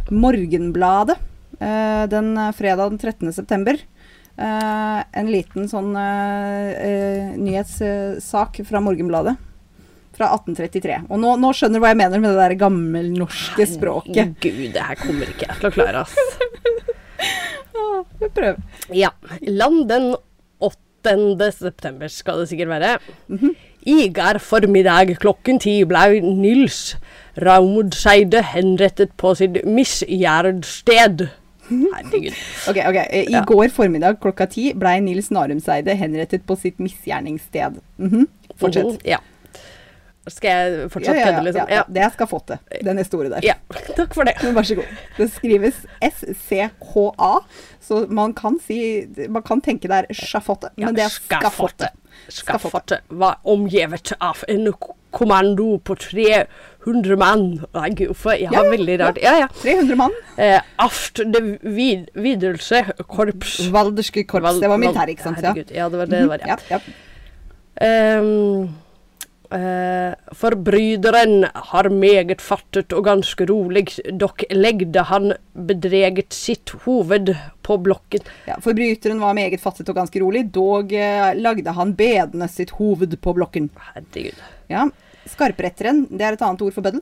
[0.10, 1.20] Morgenbladet
[1.60, 3.34] den eh, fredag den 13.
[3.34, 3.80] september.
[4.36, 9.38] Eh, en liten sånn eh, eh, nyhetssak fra Morgenbladet.
[10.16, 11.06] Fra 1833.
[11.10, 14.36] Og nå, nå skjønner du hva jeg mener med det der gammelnorske språket.
[14.44, 16.16] Gud, det her kommer ikke jeg til å klare, ass.
[18.20, 18.60] Vi prøver.
[18.96, 19.12] Ja.
[19.48, 20.14] Land den
[20.64, 21.16] 8.
[21.56, 22.94] september skal det sikkert være.
[23.86, 26.96] I Igar formiddag klokken ti ble Nils
[27.40, 31.28] Raumodseide henrettet på sitt misgjerdsted.
[31.70, 32.34] Herregud.
[32.70, 32.96] Ok, ok.
[33.10, 33.44] Eh, I Ja.
[33.48, 37.80] går formiddag klokka ti blei Nils Narumseide henrettet på sitt misgjerningssted.
[37.98, 38.28] Mhm.
[38.58, 38.86] Fortsett.
[38.86, 39.18] Oh, Ja.
[40.28, 41.68] Skal jeg fortsatt Ja, ja, ja, kødde, liksom?
[41.70, 42.58] ja, Det skal få til.
[42.84, 43.42] Det neste ordet der.
[43.44, 43.54] Ja.
[43.96, 44.34] Takk for det.
[44.44, 44.86] Men Vær så god.
[45.18, 47.40] Det skrives SCHA,
[47.82, 51.90] så man kan si Man kan tenke det er sjafottet, Ja, men det er skafotte.
[52.30, 54.74] Skafotte var omgivet av en
[55.12, 55.96] kommando på
[56.86, 57.66] 300 mann.
[57.74, 59.48] Nei, gud, for jeg har Ja, veldig rart Ja, ja.
[59.62, 60.16] 300 mann.
[60.38, 63.60] Eh, aft det vid Videlse korps.
[63.74, 64.60] Valderske korps.
[64.62, 65.42] Det var militæret, ikke sant?
[65.42, 65.76] Herregud.
[65.76, 66.58] Ja, det var det var, ja.
[66.70, 68.20] ja, ja.
[68.20, 68.74] Um,
[69.46, 73.84] Uh, forbryteren har meget fattet og ganske rolig,
[74.18, 77.30] dokk legde han bedreget sitt hoved
[77.64, 78.26] på blokken.
[78.50, 78.58] ja.
[78.60, 83.36] Forbryteren var meget fattet og ganske rolig, dog uh, lagde han bedende sitt hoved på
[83.38, 83.70] blokken.
[83.94, 84.42] Herregud.
[84.68, 84.90] Ja.
[85.30, 87.02] Skarpretteren, det er et annet ord for bøddel.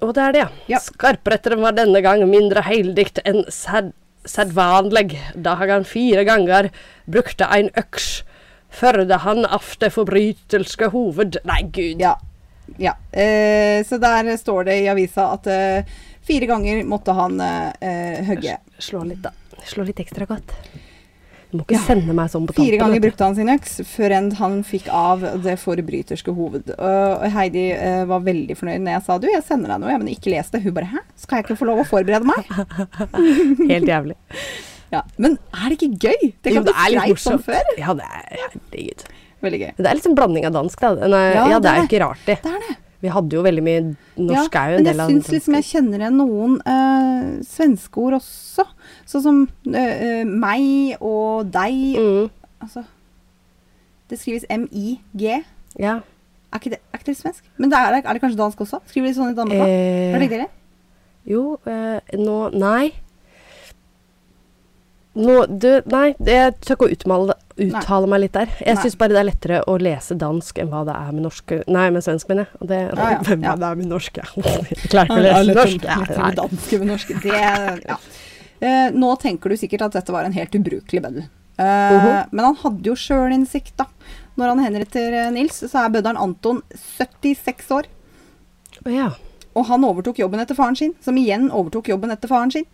[0.00, 0.78] Og det er det, Ja.
[0.80, 6.70] Skarpretteren var denne gang mindre heildikt enn sedvanlig, da han fire ganger
[7.06, 8.22] brukte en øks,
[8.70, 12.00] førde han afte forbrytelske hoved Nei, gud.
[12.00, 12.14] Ja.
[12.78, 12.94] ja.
[13.10, 15.84] Eh, så der står det i avisa at eh,
[16.22, 18.58] fire ganger måtte han eh, eh, hogge.
[18.78, 19.34] Slå litt, da.
[19.66, 20.54] Slå litt ekstra godt.
[21.50, 21.82] Du må ikke Ja.
[21.82, 22.64] sende meg sånn på tampen.
[22.68, 26.70] Fire ganger brukte han sin øks før han fikk av det forbryterske hoved.
[26.78, 29.98] Og Heidi uh, var veldig fornøyd når jeg sa du, jeg sender deg noe, jeg,
[30.04, 30.62] men ikke les det.
[30.62, 32.46] Hun bare hæ, skal jeg ikke få lov å forberede meg?
[33.72, 34.16] Helt jævlig.
[34.90, 35.04] Ja.
[35.22, 36.32] Men er det ikke gøy?
[36.42, 37.68] Det Jo, kan bli er litt som før.
[37.78, 39.04] Ja, det er herregud.
[39.46, 39.68] Veldig gøy.
[39.78, 41.06] Det er litt sånn blanding av dansk, da.
[41.06, 42.36] Nei, Ja, ja, det det er er jo ikke rart, det.
[42.42, 42.74] Det er det.
[43.00, 43.82] Vi hadde jo veldig mye
[44.20, 46.56] Norsk ja, er jo en men del av jeg syns liksom jeg kjenner igjen noen
[46.66, 48.66] uh, svenske ord også.
[49.08, 49.40] Sånn som
[49.72, 51.96] eh, meg og deg.
[51.96, 52.28] mm,
[52.60, 52.84] Altså
[54.10, 55.40] Det skrives M-I-G.
[55.80, 56.00] Ja.
[56.50, 57.44] Er ikke det, er ikke det svensk?
[57.56, 58.80] Men det er, er det kanskje dansk også?
[58.90, 59.62] Skriver de sånn i Danmark?
[59.62, 59.70] òg?
[59.70, 60.48] Eh, det?
[61.30, 62.90] jo, eh, nå Nei.
[65.20, 68.08] Nå Du, nei, jeg tør ikke å uttale, nei.
[68.14, 68.52] meg litt der.
[68.64, 71.54] Jeg syns bare det er lettere å lese dansk enn hva det er med norsk
[71.68, 72.68] Nei, med svensk, mener jeg.
[72.72, 73.54] Det, Ja, ja, Hvem ja.
[73.60, 74.28] det er med norsk, ja.
[74.40, 75.84] Jeg klarer ikke å lese norsk.
[75.90, 76.30] Ja, Litt nei.
[76.40, 77.12] dansk med norsk.
[77.22, 77.42] Det,
[77.90, 77.98] ja.
[78.60, 81.28] Eh, nå tenker du sikkert at dette var en helt ubrukelig bøddel.
[81.60, 82.28] Eh, Mhm.
[82.32, 83.86] Men han hadde jo sjølinnsikt, da.
[84.40, 86.62] Når han henretter eh, Nils, så er bøddelen Anton
[86.98, 87.88] 76 år.
[88.88, 89.10] Ja.
[89.58, 92.66] Og han overtok jobben etter faren sin, som igjen overtok jobben etter faren sin.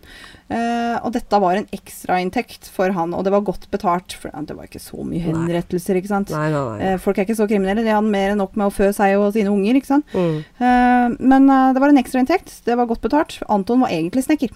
[0.51, 4.13] Uh, og dette var en ekstrainntekt for han, og det var godt betalt.
[4.13, 6.33] For det var ikke så mye henrettelser, ikke sant.
[6.33, 6.93] Nei, nei, nei.
[6.93, 9.17] Uh, folk er ikke så kriminelle, de hadde mer enn nok med å fø seg
[9.17, 10.13] og sine unger, ikke sant.
[10.13, 10.39] Mm.
[10.61, 13.39] Uh, men det var en ekstrainntekt, det var godt betalt.
[13.49, 14.53] Anton var egentlig snekker.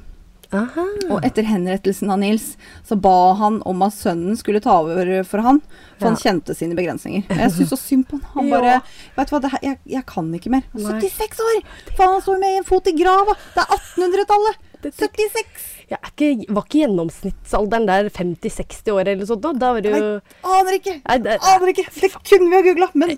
[0.51, 0.83] Aha.
[1.13, 5.39] Og etter henrettelsen av Nils, så ba han om at sønnen skulle ta over for
[5.45, 5.61] han,
[5.99, 7.23] for han kjente sine begrensninger.
[7.29, 8.25] Jeg syns så synd på han.
[8.35, 8.57] Han Ja.
[8.59, 8.73] bare
[9.15, 10.65] Vet du hva, det her, jeg, jeg kan ikke mer.
[10.75, 10.97] Nei.
[10.99, 11.61] 76 år!
[11.95, 13.37] Faen, han står med en fot i grava!
[13.55, 14.67] Det er 1800-tallet!
[14.81, 15.67] 76!
[15.91, 19.43] Ja, ikke, var ikke gjennomsnittsalderen der 50-60 år eller sånt?
[19.43, 20.07] Da, da var det jo
[20.47, 20.95] Aner ikke!
[21.03, 21.85] Nei, det, Aner ikke!
[21.99, 23.13] Det kunne vi ha googla, men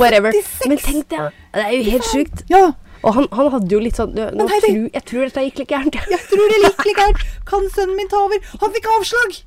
[0.00, 0.32] Whatever.
[0.32, 0.68] 76?
[0.70, 1.26] Men tenk det,
[1.58, 2.44] det er jo helt sjukt.
[2.50, 2.64] ja.
[3.04, 5.72] Og han, han hadde jo litt sånn nå, Heidi- tror, Jeg tror dette gikk litt
[5.74, 5.98] gærent.
[6.14, 7.24] Jeg tror det like litt gærent.
[7.50, 8.40] Kan sønnen min ta over?
[8.62, 9.38] Han fikk avslag!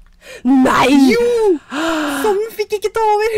[0.46, 0.88] Nei!
[1.14, 1.26] Jo!
[1.72, 3.38] Sønnen fikk ikke ta over.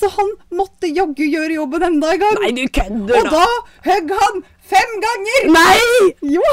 [0.00, 2.36] Så han måtte jaggu gjøre jobben enda en gang.
[2.44, 3.46] Nei, du kødder, Og da
[3.88, 5.48] høgg han fem ganger!
[5.56, 6.12] Nei!
[6.36, 6.44] Jo!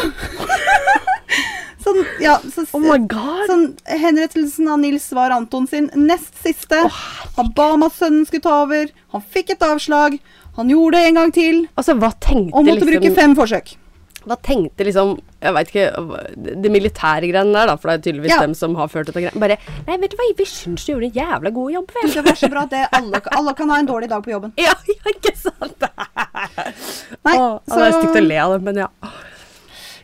[1.83, 3.45] sånn, ja, så, Oh my god.
[3.49, 3.67] sånn,
[4.01, 6.81] henrettelsen av Nils var Anton sin nest siste.
[7.37, 8.89] han ba om at sønnen skulle ta over.
[9.15, 10.17] Han fikk et avslag.
[10.57, 13.75] Han gjorde det en gang til, Altså, hva tenkte og måtte liksom bruke fem forsøk.
[14.27, 15.83] Hva tenkte liksom Jeg veit ikke
[16.65, 18.39] Det militære greiene der, da, for det er tydeligvis Ja.
[18.43, 19.39] dem som har ført dette greiene.
[19.39, 19.55] Bare
[19.87, 21.93] Nei, vet du hva, vi syns du gjorde en jævla god jobb.
[21.93, 24.33] Du, Det var så bra at det, alle, alle kan ha en dårlig dag på
[24.35, 24.51] jobben.
[24.67, 25.87] Ja, ja, ikke sant?
[27.23, 28.89] Nei, Åh, så Det er stygt å le av det, men ja.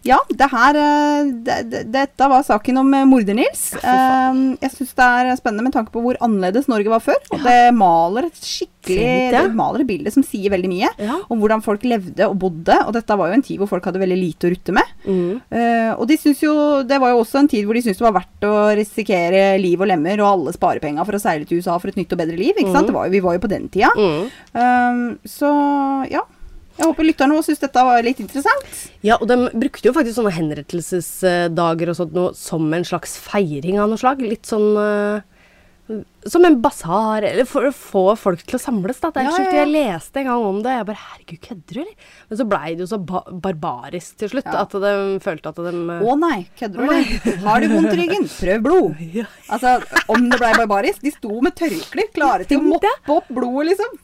[0.04, 3.62] Ja, det her eh, det, det, Dette var saken om eh, Morder-Nils.
[3.78, 4.42] Ja, fy faen.
[4.54, 7.20] Eh, jeg syns det er spennende med tanke på hvor annerledes Norge var før.
[7.32, 11.16] Og det maler et skikkelig Det maler et bilde som sier veldig mye Ja.
[11.32, 12.76] om hvordan folk levde og bodde.
[12.84, 14.92] Og dette var jo en tid hvor folk hadde veldig lite å rutte med.
[15.08, 15.40] Mm.
[15.56, 16.54] Eh, og de syns jo,
[16.88, 19.80] det var jo også en tid hvor de syntes det var verdt å risikere liv
[19.80, 22.36] og lemmer og alle sparepenga for å seile til USA for et nytt og bedre
[22.40, 22.54] liv.
[22.60, 22.92] ikke sant?
[22.92, 23.94] Det var jo, vi var jo på den tida.
[23.96, 24.32] Mm.
[24.52, 25.52] Um, så
[26.12, 26.28] ja.
[26.78, 28.80] Jeg håper lytterne også syns dette var litt interessant.
[29.06, 33.78] Ja, og de brukte jo faktisk sånne henrettelsesdager og sånt noe som en slags feiring
[33.84, 34.24] av noe slag.
[34.26, 35.22] Litt sånn uh,
[36.26, 39.10] Som en basar, eller for å få folk til å samles, da.
[39.12, 39.52] Det er Ja, sjukt.
[39.54, 39.60] ja.
[39.66, 42.08] Jeg leste en gang om det, jeg bare Herregud, kødder du, eller?
[42.30, 44.62] Men så blei det jo så ba barbarisk til slutt Ja.
[44.64, 44.94] at de
[45.28, 47.44] følte at de uh, Å nei, kødder du, eller?
[47.44, 48.30] Har du vondt i ryggen?
[48.40, 49.04] Prøv blod.
[49.20, 49.28] Ja.
[49.52, 49.76] Altså,
[50.10, 51.04] om det blei barbarisk.
[51.04, 54.00] De sto med tørklær klare til å moppe opp blodet, liksom.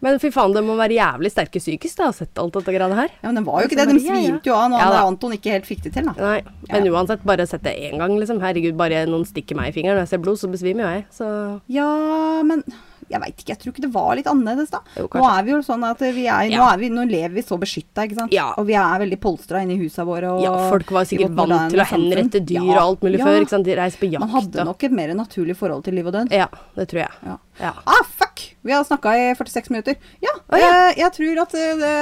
[0.00, 2.70] Men fy faen, det må være jævlig sterke psykisk da, å ha sett alt dette
[2.74, 3.08] greiene her.
[3.22, 3.86] Ja, Men det var jo ikke det.
[3.88, 5.00] De svimte jo av når Ja.
[5.06, 6.12] Anton ikke helt fikk det til, da.
[6.18, 6.92] Nei, men Ja.
[6.92, 8.38] uansett, bare sett det én gang, liksom.
[8.40, 11.04] Herregud, bare noen stikker meg i fingeren når jeg ser blod, så besvimer jo jeg.
[11.10, 12.62] Så Ja, men
[13.08, 13.52] jeg veit ikke.
[13.54, 14.80] Jeg tror ikke det var litt annerledes da.
[14.98, 17.44] Jo, nå er vi jo sånn at vi er, nå, er vi, nå lever vi
[17.46, 18.34] så beskytta, ikke sant.
[18.34, 18.50] Ja.
[18.60, 20.34] Og vi er veldig polstra inni husa våre.
[20.44, 23.26] Ja, folk var sikkert vant til å henrette dyr Ja, og alt mulig ja.
[23.28, 23.40] før.
[23.42, 23.68] ikke sant?
[23.68, 24.24] De reiste på jakt.
[24.24, 26.32] Man hadde nok et mer naturlig forhold til liv og død.
[26.36, 26.48] Ja,
[26.78, 27.12] det tror jeg.
[27.32, 27.38] Ja.
[27.58, 27.72] Ja.
[27.90, 28.44] Ah, fuck!
[28.62, 29.96] Vi har snakka i 46 minutter.
[30.22, 30.68] Ja, oh, ja.
[30.90, 31.94] eh, jeg tror at eh, det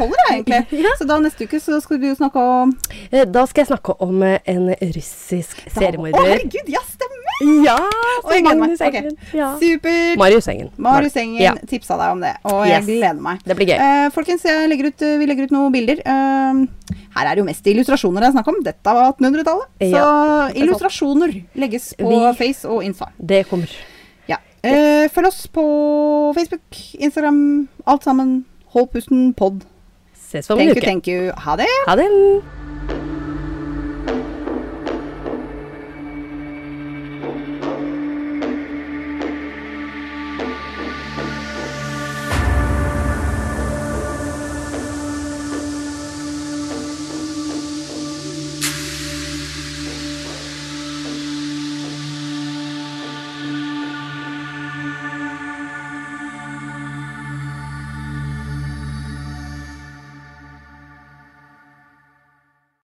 [0.00, 0.82] holder, jeg, egentlig.
[0.84, 0.94] Ja.
[0.98, 2.72] Så da neste uke så skal du snakke om
[3.10, 6.72] Eh, Da skal jeg snakke om en russisk Å, oh, herregud!
[6.72, 7.23] Ja, stemmer!
[7.64, 7.78] Ja!
[8.44, 9.06] Magnus Engen.
[9.06, 9.38] Okay.
[9.38, 9.48] Ja.
[9.58, 10.16] Supert.
[10.18, 10.68] Marius Engen.
[10.76, 11.54] Marius Engen Ja.
[11.66, 12.86] tipsa deg om det, og Yes.
[12.86, 13.40] jeg gleder meg.
[13.44, 13.78] Det blir gøy.
[13.80, 15.98] Uh, folkens, jeg legger ut, vi legger ut noen bilder.
[16.06, 16.66] Uh,
[17.16, 18.62] her er det jo mest illustrasjoner det er snakk om.
[18.62, 19.66] Dette var 1800-tallet.
[19.80, 23.10] Så Ja, er illustrasjoner legges på Vi- Face og Insta.
[23.18, 23.68] Det kommer.
[24.28, 24.36] Ja.
[24.64, 28.44] Uh, følg oss på Facebook, Instagram, alt sammen.
[28.74, 29.64] Hold pusten pod.
[30.16, 30.86] Ses om en Thank you, uke.
[30.86, 31.32] thank you.
[31.36, 31.66] Ha det.
[31.86, 32.63] Ha det.